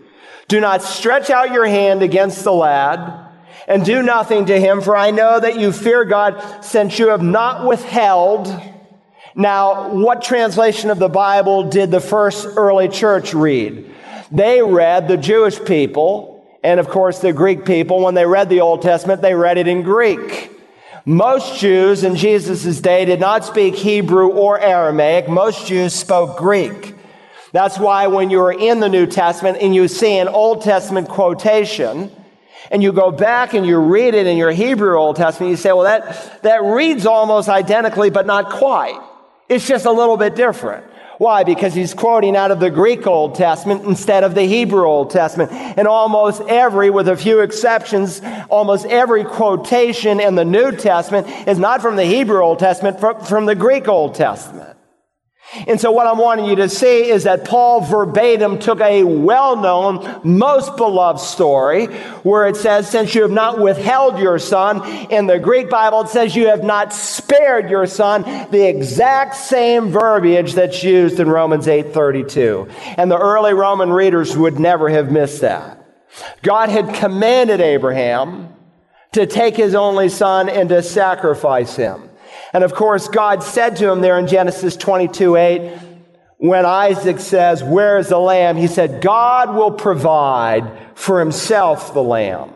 Do 0.50 0.60
not 0.60 0.82
stretch 0.82 1.30
out 1.30 1.54
your 1.54 1.66
hand 1.66 2.04
against 2.04 2.44
the 2.44 2.52
lad 2.52 3.30
and 3.66 3.86
do 3.86 4.04
nothing 4.04 4.48
to 4.48 4.60
him, 4.60 4.82
for 4.82 4.98
I 4.98 5.12
know 5.12 5.40
that 5.40 5.58
you 5.58 5.72
fear 5.72 6.04
God 6.04 6.66
since 6.66 7.00
you 7.00 7.08
have 7.08 7.24
not 7.24 7.66
withheld 7.66 8.73
now, 9.36 9.94
what 9.94 10.22
translation 10.22 10.92
of 10.92 11.00
the 11.00 11.10
Bible 11.10 11.64
did 11.70 11.90
the 11.90 12.00
first 12.00 12.48
early 12.56 12.88
church 12.88 13.34
read? 13.34 13.90
They 14.32 14.62
read 14.62 15.08
the 15.08 15.18
Jewish 15.18 15.64
people, 15.64 16.48
and 16.64 16.80
of 16.80 16.88
course 16.90 17.20
the 17.20 17.34
Greek 17.34 17.66
people, 17.66 18.02
when 18.02 18.14
they 18.14 18.26
read 18.26 18.50
the 18.50 18.62
Old 18.62 18.84
Testament, 18.84 19.22
they 19.22 19.34
read 19.34 19.58
it 19.58 19.68
in 19.68 19.82
Greek. 19.82 20.52
Most 21.06 21.60
Jews 21.60 22.04
in 22.04 22.16
Jesus' 22.16 22.80
day 22.80 23.06
did 23.06 23.20
not 23.20 23.44
speak 23.44 23.76
Hebrew 23.76 24.30
or 24.30 24.60
Aramaic. 24.60 25.28
Most 25.28 25.68
Jews 25.68 25.94
spoke 25.94 26.38
Greek. 26.38 26.96
That's 27.52 27.78
why 27.78 28.08
when 28.08 28.30
you're 28.30 28.54
in 28.54 28.80
the 28.80 28.90
New 28.90 29.06
Testament 29.06 29.58
and 29.62 29.76
you 29.76 29.88
see 29.88 30.18
an 30.18 30.28
Old 30.28 30.62
Testament 30.62 31.10
quotation, 31.10 32.12
and 32.72 32.82
you 32.82 32.94
go 32.94 33.12
back 33.12 33.54
and 33.54 33.66
you 33.66 33.78
read 33.78 34.14
it 34.14 34.26
in 34.26 34.38
your 34.38 34.52
Hebrew 34.52 34.98
Old 34.98 35.16
Testament, 35.16 35.52
you 35.52 35.58
say, 35.58 35.72
well, 35.74 35.84
that, 35.84 36.42
that 36.44 36.64
reads 36.64 37.06
almost 37.06 37.50
identically, 37.50 38.10
but 38.10 38.26
not 38.26 38.50
quite. 38.50 39.00
It's 39.54 39.68
just 39.68 39.86
a 39.86 39.92
little 39.92 40.18
bit 40.18 40.36
different. 40.36 40.84
Why? 41.20 41.44
Because 41.44 41.76
he's 41.76 41.94
quoting 41.94 42.36
out 42.36 42.50
of 42.50 42.60
the 42.60 42.72
Greek 42.72 43.06
Old 43.06 43.36
Testament 43.36 43.86
instead 43.86 44.24
of 44.24 44.34
the 44.34 44.42
Hebrew 44.42 44.86
Old 44.86 45.12
Testament. 45.12 45.52
And 45.52 45.88
almost 45.88 46.42
every, 46.48 46.90
with 46.90 47.08
a 47.08 47.16
few 47.16 47.42
exceptions, 47.42 48.22
almost 48.50 48.88
every 48.88 49.24
quotation 49.24 50.20
in 50.20 50.34
the 50.34 50.44
New 50.44 50.72
Testament 50.72 51.28
is 51.48 51.60
not 51.60 51.84
from 51.84 51.96
the 51.96 52.04
Hebrew 52.04 52.42
Old 52.42 52.58
Testament, 52.58 53.00
from, 53.00 53.24
from 53.24 53.46
the 53.46 53.54
Greek 53.54 53.88
Old 53.88 54.16
Testament. 54.16 54.76
And 55.68 55.80
so 55.80 55.92
what 55.92 56.08
I'm 56.08 56.18
wanting 56.18 56.46
you 56.46 56.56
to 56.58 56.70
see 56.70 57.10
is 57.10 57.24
that 57.24 57.46
Paul 57.46 57.82
verbatim 57.82 58.60
took 58.60 58.82
a 58.82 59.04
well-known, 59.04 60.22
most 60.24 60.76
beloved 60.78 61.20
story 61.20 61.88
where 62.24 62.48
it 62.48 62.56
says, 62.56 62.90
since 62.90 63.14
you 63.14 63.22
have 63.22 63.32
not 63.32 63.60
withheld 63.60 64.20
your 64.20 64.40
son, 64.40 64.84
in 65.12 65.28
the 65.28 65.40
Greek 65.40 65.70
Bible 65.70 66.02
it 66.02 66.10
says 66.10 66.36
you 66.36 66.48
have 66.48 66.64
not 66.64 66.94
spared 66.94 67.70
your 67.70 67.86
son, 67.86 68.24
the 68.52 68.68
exact 68.68 69.36
same 69.36 69.90
verbiage 69.90 70.54
that's 70.54 70.84
used 70.84 71.20
in 71.20 71.30
Romans 71.30 71.68
8:32. 71.68 72.70
And 72.98 73.12
the 73.12 73.18
early 73.18 73.54
Roman 73.54 73.92
readers 73.92 74.36
would 74.36 74.60
never 74.60 74.90
have 74.90 75.12
missed 75.12 75.42
that. 75.42 75.80
God 76.42 76.70
had 76.70 76.94
commanded 76.94 77.62
Abraham 77.62 78.50
to 79.14 79.26
take 79.26 79.56
his 79.56 79.76
only 79.76 80.10
son 80.10 80.50
and 80.50 80.70
to 80.70 80.82
sacrifice 80.82 81.76
him. 81.76 82.10
And 82.54 82.64
of 82.64 82.74
course, 82.74 83.08
God 83.08 83.44
said 83.44 83.78
to 83.78 83.92
him 83.92 84.02
there 84.02 84.20
in 84.20 84.28
Genesis 84.28 84.78
22 84.78 85.36
8, 85.36 85.80
when 86.38 86.66
Isaac 86.66 87.20
says, 87.20 87.64
Where 87.64 87.98
is 87.98 88.10
the 88.10 88.20
lamb? 88.20 88.58
He 88.58 88.68
said, 88.68 89.02
God 89.02 89.56
will 89.56 89.72
provide 89.72 90.72
for 90.96 91.20
himself 91.20 91.94
the 91.94 92.04
lamb. 92.04 92.52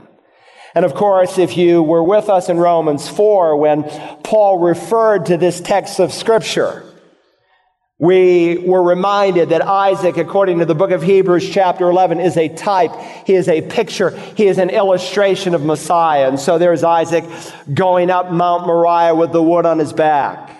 And 0.75 0.85
of 0.85 0.93
course, 0.93 1.39
if 1.39 1.57
you 1.57 1.81
were 1.81 2.03
with 2.03 2.29
us 2.29 2.49
in 2.49 2.57
Romans 2.57 3.09
4 3.09 3.57
when 3.57 3.83
Paul 4.23 4.59
referred 4.59 5.25
to 5.27 5.37
this 5.37 5.59
text 5.59 5.99
of 5.99 6.13
Scripture, 6.13 6.83
we 7.99 8.59
were 8.59 8.83
reminded 8.83 9.49
that 9.49 9.63
Isaac, 9.63 10.17
according 10.17 10.59
to 10.59 10.65
the 10.65 10.75
book 10.75 10.91
of 10.91 11.01
Hebrews, 11.01 11.49
chapter 11.49 11.89
11, 11.89 12.19
is 12.19 12.37
a 12.37 12.47
type. 12.47 12.91
He 13.25 13.33
is 13.33 13.47
a 13.47 13.61
picture. 13.63 14.11
He 14.11 14.45
is 14.45 14.59
an 14.59 14.69
illustration 14.69 15.55
of 15.55 15.65
Messiah. 15.65 16.27
And 16.27 16.39
so 16.39 16.59
there's 16.59 16.83
Isaac 16.83 17.25
going 17.73 18.11
up 18.11 18.31
Mount 18.31 18.67
Moriah 18.67 19.15
with 19.15 19.31
the 19.31 19.41
wood 19.41 19.65
on 19.65 19.79
his 19.79 19.93
back. 19.93 20.56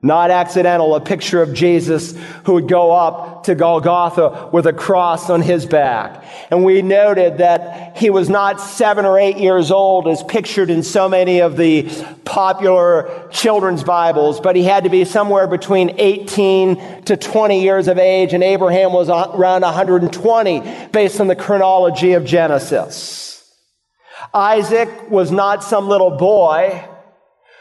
Not 0.00 0.30
accidental, 0.30 0.94
a 0.94 1.00
picture 1.00 1.42
of 1.42 1.52
Jesus 1.52 2.14
who 2.44 2.52
would 2.52 2.68
go 2.68 2.92
up 2.92 3.42
to 3.44 3.56
Golgotha 3.56 4.48
with 4.52 4.68
a 4.68 4.72
cross 4.72 5.28
on 5.28 5.42
his 5.42 5.66
back. 5.66 6.24
And 6.52 6.64
we 6.64 6.82
noted 6.82 7.38
that 7.38 7.96
he 7.96 8.08
was 8.08 8.28
not 8.28 8.60
seven 8.60 9.04
or 9.04 9.18
eight 9.18 9.38
years 9.38 9.72
old 9.72 10.06
as 10.06 10.22
pictured 10.22 10.70
in 10.70 10.84
so 10.84 11.08
many 11.08 11.40
of 11.40 11.56
the 11.56 11.90
popular 12.24 13.28
children's 13.32 13.82
Bibles, 13.82 14.38
but 14.38 14.54
he 14.54 14.62
had 14.62 14.84
to 14.84 14.90
be 14.90 15.04
somewhere 15.04 15.48
between 15.48 15.96
18 15.98 17.02
to 17.06 17.16
20 17.16 17.60
years 17.60 17.88
of 17.88 17.98
age, 17.98 18.34
and 18.34 18.44
Abraham 18.44 18.92
was 18.92 19.08
around 19.08 19.62
120 19.62 20.88
based 20.92 21.20
on 21.20 21.26
the 21.26 21.34
chronology 21.34 22.12
of 22.12 22.24
Genesis. 22.24 23.52
Isaac 24.32 25.10
was 25.10 25.32
not 25.32 25.64
some 25.64 25.88
little 25.88 26.16
boy 26.16 26.88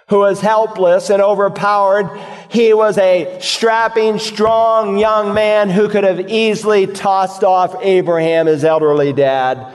who 0.09 0.19
was 0.19 0.39
helpless 0.39 1.09
and 1.09 1.21
overpowered. 1.21 2.09
He 2.49 2.73
was 2.73 2.97
a 2.97 3.39
strapping, 3.41 4.19
strong 4.19 4.97
young 4.97 5.33
man 5.33 5.69
who 5.69 5.89
could 5.89 6.05
have 6.05 6.29
easily 6.29 6.87
tossed 6.87 7.43
off 7.43 7.75
Abraham, 7.81 8.47
his 8.47 8.63
elderly 8.63 9.11
dad. 9.11 9.73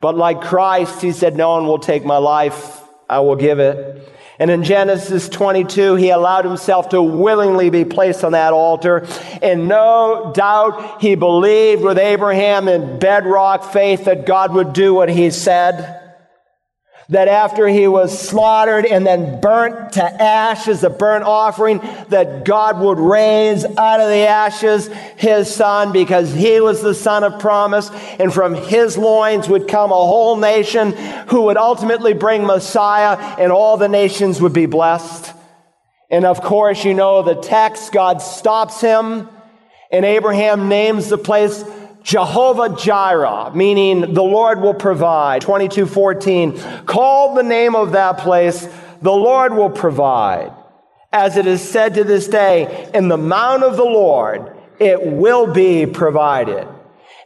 But 0.00 0.16
like 0.16 0.40
Christ, 0.40 1.00
he 1.02 1.12
said, 1.12 1.36
No 1.36 1.50
one 1.50 1.66
will 1.66 1.78
take 1.78 2.04
my 2.04 2.16
life. 2.16 2.82
I 3.08 3.20
will 3.20 3.36
give 3.36 3.58
it. 3.58 4.08
And 4.40 4.50
in 4.50 4.64
Genesis 4.64 5.28
22, 5.28 5.96
he 5.96 6.08
allowed 6.08 6.46
himself 6.46 6.88
to 6.90 7.02
willingly 7.02 7.68
be 7.68 7.84
placed 7.84 8.24
on 8.24 8.32
that 8.32 8.54
altar. 8.54 9.06
And 9.42 9.68
no 9.68 10.32
doubt 10.34 11.02
he 11.02 11.14
believed 11.14 11.82
with 11.82 11.98
Abraham 11.98 12.66
in 12.66 12.98
bedrock 12.98 13.70
faith 13.70 14.06
that 14.06 14.24
God 14.24 14.54
would 14.54 14.72
do 14.72 14.94
what 14.94 15.10
he 15.10 15.30
said 15.30 16.09
that 17.10 17.28
after 17.28 17.68
he 17.68 17.88
was 17.88 18.16
slaughtered 18.16 18.86
and 18.86 19.04
then 19.04 19.40
burnt 19.40 19.92
to 19.92 20.22
ash 20.22 20.68
as 20.68 20.84
a 20.84 20.90
burnt 20.90 21.24
offering, 21.24 21.78
that 22.08 22.44
God 22.44 22.80
would 22.80 22.98
raise 22.98 23.64
out 23.64 24.00
of 24.00 24.08
the 24.08 24.26
ashes 24.26 24.88
his 25.16 25.52
son 25.52 25.92
because 25.92 26.32
he 26.32 26.60
was 26.60 26.82
the 26.82 26.94
son 26.94 27.24
of 27.24 27.40
promise. 27.40 27.90
And 28.18 28.32
from 28.32 28.54
his 28.54 28.96
loins 28.96 29.48
would 29.48 29.66
come 29.66 29.90
a 29.90 29.94
whole 29.94 30.36
nation 30.36 30.92
who 31.28 31.42
would 31.42 31.56
ultimately 31.56 32.14
bring 32.14 32.46
Messiah 32.46 33.18
and 33.38 33.50
all 33.50 33.76
the 33.76 33.88
nations 33.88 34.40
would 34.40 34.52
be 34.52 34.66
blessed. 34.66 35.32
And 36.10 36.24
of 36.24 36.40
course, 36.40 36.84
you 36.84 36.94
know 36.94 37.22
the 37.22 37.34
text, 37.34 37.92
God 37.92 38.22
stops 38.22 38.80
him 38.80 39.28
and 39.90 40.04
Abraham 40.04 40.68
names 40.68 41.08
the 41.08 41.18
place 41.18 41.64
Jehovah 42.02 42.76
Jireh, 42.76 43.52
meaning 43.54 44.14
the 44.14 44.22
Lord 44.22 44.60
will 44.60 44.74
provide. 44.74 45.42
2214. 45.42 46.84
Call 46.86 47.34
the 47.34 47.42
name 47.42 47.74
of 47.74 47.92
that 47.92 48.18
place, 48.18 48.68
the 49.02 49.12
Lord 49.12 49.54
will 49.54 49.70
provide. 49.70 50.52
As 51.12 51.36
it 51.36 51.46
is 51.46 51.60
said 51.60 51.94
to 51.94 52.04
this 52.04 52.28
day, 52.28 52.90
in 52.94 53.08
the 53.08 53.16
mount 53.16 53.64
of 53.64 53.76
the 53.76 53.84
Lord, 53.84 54.56
it 54.78 55.04
will 55.04 55.52
be 55.52 55.86
provided. 55.86 56.66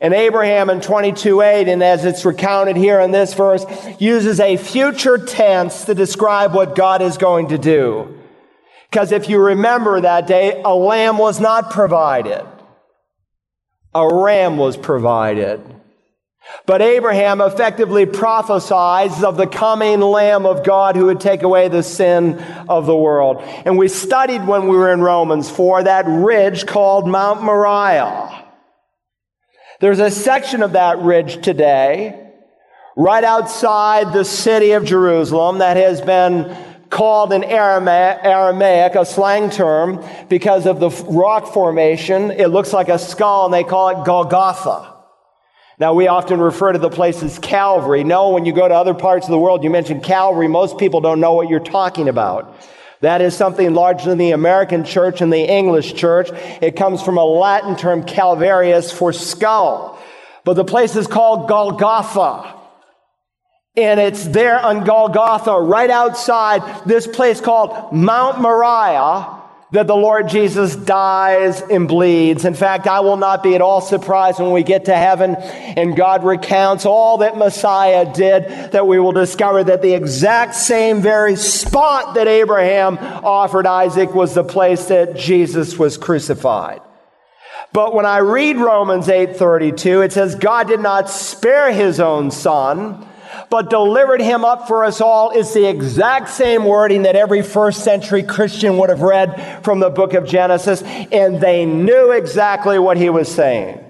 And 0.00 0.12
Abraham 0.12 0.70
in 0.70 0.80
22 0.80 1.40
8, 1.40 1.68
and 1.68 1.82
as 1.82 2.04
it's 2.04 2.24
recounted 2.24 2.76
here 2.76 3.00
in 3.00 3.10
this 3.10 3.32
verse, 3.34 3.64
uses 3.98 4.40
a 4.40 4.56
future 4.56 5.18
tense 5.18 5.84
to 5.84 5.94
describe 5.94 6.54
what 6.54 6.74
God 6.74 7.00
is 7.00 7.16
going 7.16 7.48
to 7.48 7.58
do. 7.58 8.18
Because 8.90 9.12
if 9.12 9.28
you 9.28 9.38
remember 9.38 10.00
that 10.00 10.26
day, 10.26 10.60
a 10.64 10.74
lamb 10.74 11.18
was 11.18 11.40
not 11.40 11.70
provided 11.70 12.44
a 13.94 14.14
ram 14.14 14.56
was 14.56 14.76
provided. 14.76 15.60
But 16.66 16.82
Abraham 16.82 17.40
effectively 17.40 18.06
prophesies 18.06 19.22
of 19.22 19.36
the 19.36 19.46
coming 19.46 20.00
Lamb 20.00 20.46
of 20.46 20.64
God 20.64 20.96
who 20.96 21.06
would 21.06 21.20
take 21.20 21.42
away 21.42 21.68
the 21.68 21.82
sin 21.82 22.38
of 22.68 22.86
the 22.86 22.96
world. 22.96 23.42
And 23.64 23.78
we 23.78 23.88
studied 23.88 24.46
when 24.46 24.68
we 24.68 24.76
were 24.76 24.92
in 24.92 25.00
Romans 25.00 25.50
for 25.50 25.82
that 25.82 26.06
ridge 26.06 26.66
called 26.66 27.08
Mount 27.08 27.42
Moriah. 27.42 28.44
There's 29.80 30.00
a 30.00 30.10
section 30.10 30.62
of 30.62 30.72
that 30.72 30.98
ridge 30.98 31.42
today, 31.42 32.30
right 32.96 33.24
outside 33.24 34.12
the 34.12 34.24
city 34.24 34.72
of 34.72 34.84
Jerusalem, 34.84 35.58
that 35.58 35.76
has 35.76 36.00
been 36.00 36.56
called 36.94 37.32
in 37.32 37.42
Aramaic, 37.42 38.94
a 38.94 39.04
slang 39.04 39.50
term, 39.50 40.02
because 40.28 40.64
of 40.64 40.78
the 40.78 40.90
rock 41.08 41.52
formation. 41.52 42.30
It 42.30 42.46
looks 42.46 42.72
like 42.72 42.88
a 42.88 43.00
skull, 43.00 43.46
and 43.46 43.52
they 43.52 43.64
call 43.64 43.88
it 43.88 44.06
Golgotha. 44.06 44.94
Now, 45.76 45.94
we 45.94 46.06
often 46.06 46.38
refer 46.38 46.72
to 46.72 46.78
the 46.78 46.88
place 46.88 47.20
as 47.24 47.40
Calvary. 47.40 48.04
No, 48.04 48.30
when 48.30 48.44
you 48.44 48.52
go 48.52 48.68
to 48.68 48.74
other 48.74 48.94
parts 48.94 49.26
of 49.26 49.32
the 49.32 49.38
world, 49.40 49.64
you 49.64 49.70
mention 49.70 50.00
Calvary, 50.00 50.46
most 50.46 50.78
people 50.78 51.00
don't 51.00 51.18
know 51.18 51.34
what 51.34 51.48
you're 51.48 51.58
talking 51.58 52.08
about. 52.08 52.56
That 53.00 53.20
is 53.20 53.36
something 53.36 53.74
larger 53.74 54.10
than 54.10 54.18
the 54.18 54.30
American 54.30 54.84
church 54.84 55.20
and 55.20 55.32
the 55.32 55.42
English 55.42 55.94
church. 55.94 56.30
It 56.62 56.76
comes 56.76 57.02
from 57.02 57.18
a 57.18 57.24
Latin 57.24 57.76
term, 57.76 58.04
calvarius, 58.04 58.92
for 58.92 59.12
skull. 59.12 59.98
But 60.44 60.54
the 60.54 60.64
place 60.64 60.94
is 60.94 61.08
called 61.08 61.48
Golgotha. 61.48 62.63
And 63.76 63.98
it's 63.98 64.24
there 64.24 64.60
on 64.60 64.84
Golgotha, 64.84 65.60
right 65.60 65.90
outside 65.90 66.86
this 66.86 67.08
place 67.08 67.40
called 67.40 67.92
Mount 67.92 68.40
Moriah, 68.40 69.40
that 69.72 69.88
the 69.88 69.96
Lord 69.96 70.28
Jesus 70.28 70.76
dies 70.76 71.60
and 71.60 71.88
bleeds. 71.88 72.44
In 72.44 72.54
fact, 72.54 72.86
I 72.86 73.00
will 73.00 73.16
not 73.16 73.42
be 73.42 73.56
at 73.56 73.60
all 73.60 73.80
surprised 73.80 74.38
when 74.38 74.52
we 74.52 74.62
get 74.62 74.84
to 74.84 74.94
heaven 74.94 75.34
and 75.34 75.96
God 75.96 76.22
recounts 76.22 76.86
all 76.86 77.18
that 77.18 77.36
Messiah 77.36 78.12
did, 78.14 78.44
that 78.70 78.86
we 78.86 79.00
will 79.00 79.10
discover 79.10 79.64
that 79.64 79.82
the 79.82 79.94
exact 79.94 80.54
same 80.54 81.02
very 81.02 81.34
spot 81.34 82.14
that 82.14 82.28
Abraham 82.28 82.96
offered 82.98 83.66
Isaac 83.66 84.14
was 84.14 84.34
the 84.34 84.44
place 84.44 84.84
that 84.86 85.16
Jesus 85.16 85.76
was 85.76 85.98
crucified. 85.98 86.80
But 87.72 87.92
when 87.92 88.06
I 88.06 88.18
read 88.18 88.56
Romans 88.56 89.08
8:32, 89.08 90.02
it 90.02 90.12
says 90.12 90.36
God 90.36 90.68
did 90.68 90.78
not 90.78 91.10
spare 91.10 91.72
his 91.72 91.98
own 91.98 92.30
son, 92.30 93.04
but 93.50 93.70
delivered 93.70 94.20
him 94.20 94.44
up 94.44 94.66
for 94.66 94.84
us 94.84 95.00
all 95.00 95.30
is 95.30 95.52
the 95.52 95.68
exact 95.68 96.28
same 96.28 96.64
wording 96.64 97.02
that 97.02 97.16
every 97.16 97.42
first 97.42 97.84
century 97.84 98.22
Christian 98.22 98.78
would 98.78 98.90
have 98.90 99.02
read 99.02 99.64
from 99.64 99.80
the 99.80 99.90
book 99.90 100.14
of 100.14 100.26
Genesis, 100.26 100.82
and 100.82 101.40
they 101.40 101.64
knew 101.64 102.10
exactly 102.10 102.78
what 102.78 102.96
he 102.96 103.10
was 103.10 103.32
saying. 103.32 103.80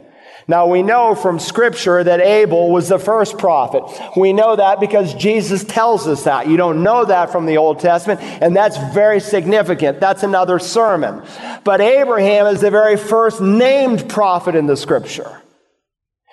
Now 0.47 0.67
we 0.67 0.83
know 0.83 1.15
from 1.15 1.39
scripture 1.39 2.05
that 2.05 2.21
Abel 2.21 2.71
was 2.71 2.89
the 2.89 2.99
first 2.99 3.39
prophet. 3.39 3.83
We 4.15 4.35
know 4.35 4.57
that 4.57 4.79
because 4.79 5.15
Jesus 5.15 5.65
tells 5.65 6.07
us 6.07 6.25
that. 6.25 6.49
You 6.49 6.59
don't 6.59 6.83
know 6.83 7.07
that 7.07 7.33
from 7.33 7.47
the 7.47 7.57
Old 7.57 7.81
Testament, 7.81 8.21
and 8.21 8.55
that's 8.55 8.77
very 8.93 9.21
significant. 9.21 10.01
That's 10.01 10.23
another 10.23 10.59
sermon. 10.59 11.23
But 11.65 11.81
Abraham 11.81 12.47
is 12.47 12.61
the 12.61 12.71
very 12.71 12.99
first 12.99 13.41
named 13.41 14.09
prophet 14.09 14.55
in 14.55 14.67
the 14.67 14.77
scripture. 14.77 15.41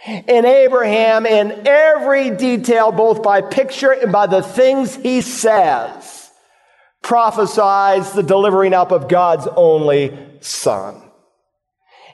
And 0.05 0.45
Abraham, 0.45 1.25
in 1.25 1.67
every 1.67 2.31
detail, 2.31 2.91
both 2.91 3.21
by 3.21 3.41
picture 3.41 3.91
and 3.91 4.11
by 4.11 4.27
the 4.27 4.41
things 4.41 4.95
he 4.95 5.21
says, 5.21 6.31
prophesies 7.03 8.11
the 8.11 8.23
delivering 8.23 8.73
up 8.73 8.91
of 8.91 9.07
God's 9.07 9.47
only 9.55 10.17
son. 10.39 11.01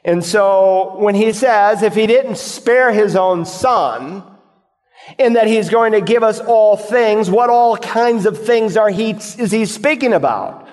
And 0.04 0.22
so 0.22 0.96
when 0.98 1.14
he 1.14 1.32
says, 1.32 1.82
if 1.82 1.94
he 1.94 2.06
didn't 2.06 2.36
spare 2.36 2.92
his 2.92 3.16
own 3.16 3.46
son, 3.46 4.22
in 5.18 5.32
that 5.34 5.46
he's 5.46 5.70
going 5.70 5.92
to 5.92 6.02
give 6.02 6.22
us 6.22 6.40
all 6.40 6.76
things, 6.76 7.30
what 7.30 7.48
all 7.48 7.76
kinds 7.78 8.26
of 8.26 8.44
things 8.44 8.76
are 8.76 8.90
he, 8.90 9.12
is 9.12 9.50
he 9.50 9.64
speaking 9.64 10.12
about? 10.12 10.67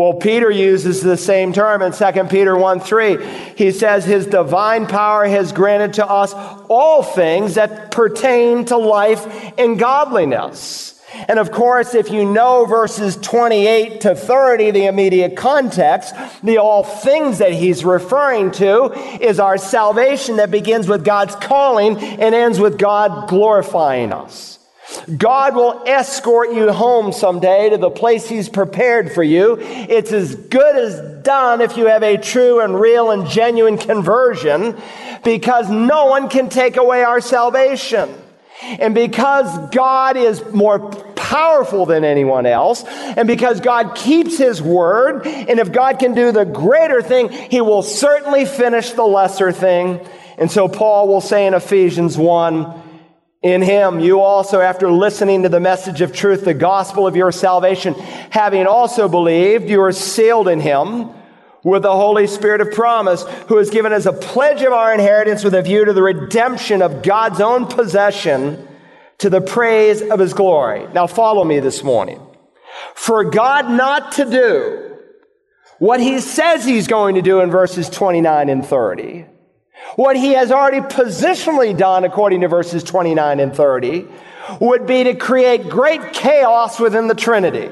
Well, 0.00 0.14
Peter 0.14 0.50
uses 0.50 1.02
the 1.02 1.18
same 1.18 1.52
term 1.52 1.82
in 1.82 1.92
2 1.92 2.24
Peter 2.30 2.56
1 2.56 2.80
3. 2.80 3.22
He 3.54 3.70
says, 3.70 4.06
His 4.06 4.26
divine 4.26 4.86
power 4.86 5.26
has 5.26 5.52
granted 5.52 5.92
to 5.94 6.06
us 6.06 6.32
all 6.70 7.02
things 7.02 7.56
that 7.56 7.90
pertain 7.90 8.64
to 8.64 8.78
life 8.78 9.26
and 9.58 9.78
godliness. 9.78 10.98
And 11.28 11.38
of 11.38 11.52
course, 11.52 11.94
if 11.94 12.10
you 12.10 12.24
know 12.24 12.64
verses 12.64 13.18
28 13.18 14.00
to 14.00 14.14
30, 14.14 14.70
the 14.70 14.86
immediate 14.86 15.36
context, 15.36 16.14
the 16.42 16.56
all 16.56 16.82
things 16.82 17.36
that 17.36 17.52
he's 17.52 17.84
referring 17.84 18.52
to 18.52 18.94
is 19.20 19.38
our 19.38 19.58
salvation 19.58 20.36
that 20.36 20.50
begins 20.50 20.88
with 20.88 21.04
God's 21.04 21.34
calling 21.34 21.98
and 21.98 22.34
ends 22.34 22.58
with 22.58 22.78
God 22.78 23.28
glorifying 23.28 24.14
us. 24.14 24.59
God 25.16 25.54
will 25.54 25.82
escort 25.86 26.52
you 26.52 26.72
home 26.72 27.12
someday 27.12 27.70
to 27.70 27.78
the 27.78 27.90
place 27.90 28.28
He's 28.28 28.48
prepared 28.48 29.12
for 29.12 29.22
you. 29.22 29.58
It's 29.60 30.12
as 30.12 30.34
good 30.34 30.76
as 30.76 31.22
done 31.22 31.60
if 31.60 31.76
you 31.76 31.86
have 31.86 32.02
a 32.02 32.16
true 32.16 32.60
and 32.60 32.78
real 32.78 33.10
and 33.10 33.28
genuine 33.28 33.78
conversion 33.78 34.76
because 35.24 35.70
no 35.70 36.06
one 36.06 36.28
can 36.28 36.48
take 36.48 36.76
away 36.76 37.02
our 37.02 37.20
salvation. 37.20 38.10
And 38.62 38.94
because 38.94 39.70
God 39.70 40.16
is 40.16 40.44
more 40.52 40.90
powerful 41.14 41.86
than 41.86 42.04
anyone 42.04 42.44
else, 42.44 42.84
and 42.84 43.26
because 43.26 43.60
God 43.60 43.94
keeps 43.94 44.36
His 44.36 44.60
word, 44.60 45.26
and 45.26 45.58
if 45.58 45.72
God 45.72 45.98
can 45.98 46.14
do 46.14 46.32
the 46.32 46.44
greater 46.44 47.00
thing, 47.00 47.30
He 47.30 47.60
will 47.60 47.82
certainly 47.82 48.44
finish 48.44 48.90
the 48.90 49.04
lesser 49.04 49.52
thing. 49.52 50.00
And 50.36 50.50
so 50.50 50.68
Paul 50.68 51.08
will 51.08 51.20
say 51.20 51.46
in 51.46 51.54
Ephesians 51.54 52.18
1, 52.18 52.79
in 53.42 53.62
him, 53.62 54.00
you 54.00 54.20
also, 54.20 54.60
after 54.60 54.90
listening 54.90 55.44
to 55.44 55.48
the 55.48 55.60
message 55.60 56.02
of 56.02 56.12
truth, 56.12 56.44
the 56.44 56.52
gospel 56.52 57.06
of 57.06 57.16
your 57.16 57.32
salvation, 57.32 57.94
having 57.94 58.66
also 58.66 59.08
believed, 59.08 59.68
you 59.68 59.80
are 59.80 59.92
sealed 59.92 60.46
in 60.46 60.60
him 60.60 61.10
with 61.62 61.82
the 61.82 61.92
Holy 61.92 62.26
Spirit 62.26 62.60
of 62.60 62.70
promise, 62.72 63.22
who 63.48 63.58
is 63.58 63.70
given 63.70 63.92
as 63.92 64.06
a 64.06 64.12
pledge 64.12 64.62
of 64.62 64.72
our 64.72 64.92
inheritance 64.92 65.44
with 65.44 65.54
a 65.54 65.62
view 65.62 65.84
to 65.84 65.92
the 65.92 66.02
redemption 66.02 66.82
of 66.82 67.02
God's 67.02 67.40
own 67.40 67.66
possession 67.66 68.66
to 69.18 69.30
the 69.30 69.40
praise 69.40 70.02
of 70.02 70.18
his 70.18 70.32
glory. 70.32 70.86
Now 70.94 71.06
follow 71.06 71.44
me 71.44 71.60
this 71.60 71.82
morning. 71.82 72.20
For 72.94 73.24
God 73.24 73.70
not 73.70 74.12
to 74.12 74.24
do 74.24 74.96
what 75.78 76.00
he 76.00 76.20
says 76.20 76.64
he's 76.64 76.86
going 76.86 77.14
to 77.14 77.22
do 77.22 77.40
in 77.40 77.50
verses 77.50 77.88
29 77.88 78.48
and 78.48 78.64
30, 78.64 79.26
what 80.00 80.16
he 80.16 80.32
has 80.32 80.50
already 80.50 80.80
positionally 80.80 81.76
done 81.76 82.04
according 82.04 82.40
to 82.40 82.48
verses 82.48 82.82
29 82.82 83.38
and 83.38 83.54
30, 83.54 84.06
would 84.58 84.86
be 84.86 85.04
to 85.04 85.14
create 85.14 85.68
great 85.68 86.14
chaos 86.14 86.80
within 86.80 87.06
the 87.06 87.14
Trinity. 87.14 87.70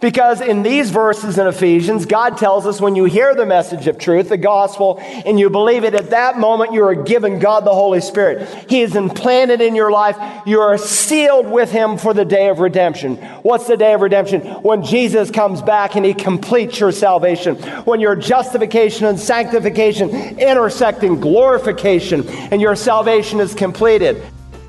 Because 0.00 0.40
in 0.40 0.62
these 0.62 0.90
verses 0.90 1.38
in 1.38 1.46
Ephesians, 1.46 2.06
God 2.06 2.36
tells 2.36 2.66
us 2.66 2.80
when 2.80 2.96
you 2.96 3.04
hear 3.04 3.34
the 3.34 3.46
message 3.46 3.86
of 3.86 3.98
truth, 3.98 4.28
the 4.28 4.36
gospel, 4.36 4.98
and 4.98 5.38
you 5.38 5.50
believe 5.50 5.84
it, 5.84 5.94
at 5.94 6.10
that 6.10 6.38
moment 6.38 6.72
you 6.72 6.84
are 6.84 6.94
given 6.94 7.38
God 7.38 7.64
the 7.64 7.74
Holy 7.74 8.00
Spirit. 8.00 8.48
He 8.68 8.80
is 8.80 8.96
implanted 8.96 9.60
in 9.60 9.74
your 9.74 9.90
life. 9.90 10.16
You 10.46 10.60
are 10.60 10.78
sealed 10.78 11.46
with 11.46 11.70
Him 11.70 11.96
for 11.96 12.12
the 12.12 12.24
day 12.24 12.48
of 12.48 12.58
redemption. 12.58 13.16
What's 13.42 13.66
the 13.66 13.76
day 13.76 13.94
of 13.94 14.00
redemption? 14.00 14.40
When 14.62 14.82
Jesus 14.82 15.30
comes 15.30 15.62
back 15.62 15.94
and 15.94 16.04
He 16.04 16.14
completes 16.14 16.80
your 16.80 16.92
salvation. 16.92 17.56
When 17.84 18.00
your 18.00 18.16
justification 18.16 19.06
and 19.06 19.18
sanctification 19.18 20.10
intersect 20.38 21.04
in 21.04 21.20
glorification 21.20 22.28
and 22.28 22.60
your 22.60 22.74
salvation 22.74 23.38
is 23.38 23.54
completed. 23.54 24.22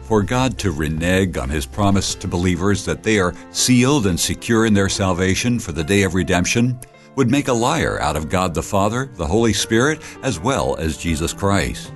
For 0.10 0.24
God 0.24 0.58
to 0.58 0.72
renege 0.72 1.38
on 1.38 1.50
his 1.50 1.68
promise 1.68 2.16
to 2.16 2.28
believers 2.28 2.84
that 2.86 3.04
they 3.04 3.20
are 3.20 3.36
sealed 3.52 4.08
and 4.08 4.20
secure 4.20 4.66
in 4.66 4.74
their 4.74 4.90
salvation 4.90 5.60
for 5.60 5.72
the 5.72 5.84
day 5.84 6.02
of 6.02 6.16
redemption 6.16 6.80
would 7.16 7.30
make 7.30 7.48
a 7.48 7.54
liar 7.54 8.02
out 8.02 8.16
of 8.16 8.28
God 8.28 8.56
the 8.56 8.64
Father, 8.64 9.06
the 9.14 9.28
Holy 9.28 9.54
Spirit, 9.54 10.02
as 10.24 10.40
well 10.40 10.76
as 10.78 10.98
Jesus 10.98 11.32
Christ. 11.32 11.94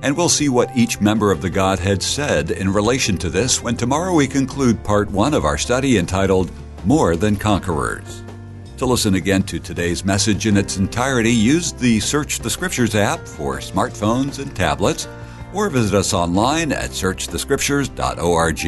And 0.00 0.16
we'll 0.16 0.30
see 0.30 0.48
what 0.48 0.74
each 0.74 1.02
member 1.02 1.30
of 1.30 1.42
the 1.42 1.50
Godhead 1.50 2.02
said 2.02 2.52
in 2.52 2.72
relation 2.72 3.18
to 3.18 3.28
this 3.28 3.62
when 3.62 3.76
tomorrow 3.76 4.14
we 4.14 4.26
conclude 4.26 4.82
part 4.82 5.10
one 5.10 5.34
of 5.34 5.44
our 5.44 5.58
study 5.58 5.98
entitled 5.98 6.50
More 6.86 7.16
Than 7.16 7.36
Conquerors. 7.36 8.24
To 8.78 8.86
listen 8.86 9.16
again 9.16 9.42
to 9.42 9.58
today's 9.58 10.06
message 10.06 10.46
in 10.46 10.56
its 10.56 10.78
entirety, 10.78 11.32
use 11.32 11.72
the 11.72 12.00
Search 12.00 12.38
the 12.38 12.48
Scriptures 12.48 12.94
app 12.94 13.28
for 13.28 13.58
smartphones 13.58 14.38
and 14.38 14.56
tablets 14.56 15.06
or 15.52 15.68
visit 15.70 15.94
us 15.94 16.12
online 16.12 16.72
at 16.72 16.90
searchthescriptures.org. 16.90 18.64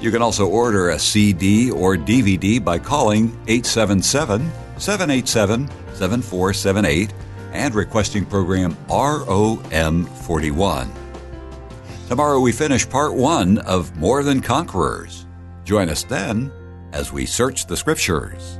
You 0.00 0.10
can 0.10 0.22
also 0.22 0.46
order 0.46 0.90
a 0.90 0.98
CD 0.98 1.70
or 1.70 1.96
DVD 1.96 2.64
by 2.64 2.78
calling 2.78 3.28
877 3.48 4.50
787 4.78 5.68
7478 5.94 7.12
and 7.52 7.74
requesting 7.74 8.24
program 8.24 8.76
ROM 8.88 10.04
41. 10.04 10.92
Tomorrow 12.08 12.40
we 12.40 12.52
finish 12.52 12.88
part 12.88 13.14
one 13.14 13.58
of 13.58 13.94
More 13.96 14.22
Than 14.22 14.40
Conquerors. 14.40 15.26
Join 15.64 15.88
us 15.88 16.04
then 16.04 16.52
as 16.92 17.12
we 17.12 17.26
search 17.26 17.66
the 17.66 17.76
Scriptures. 17.76 18.58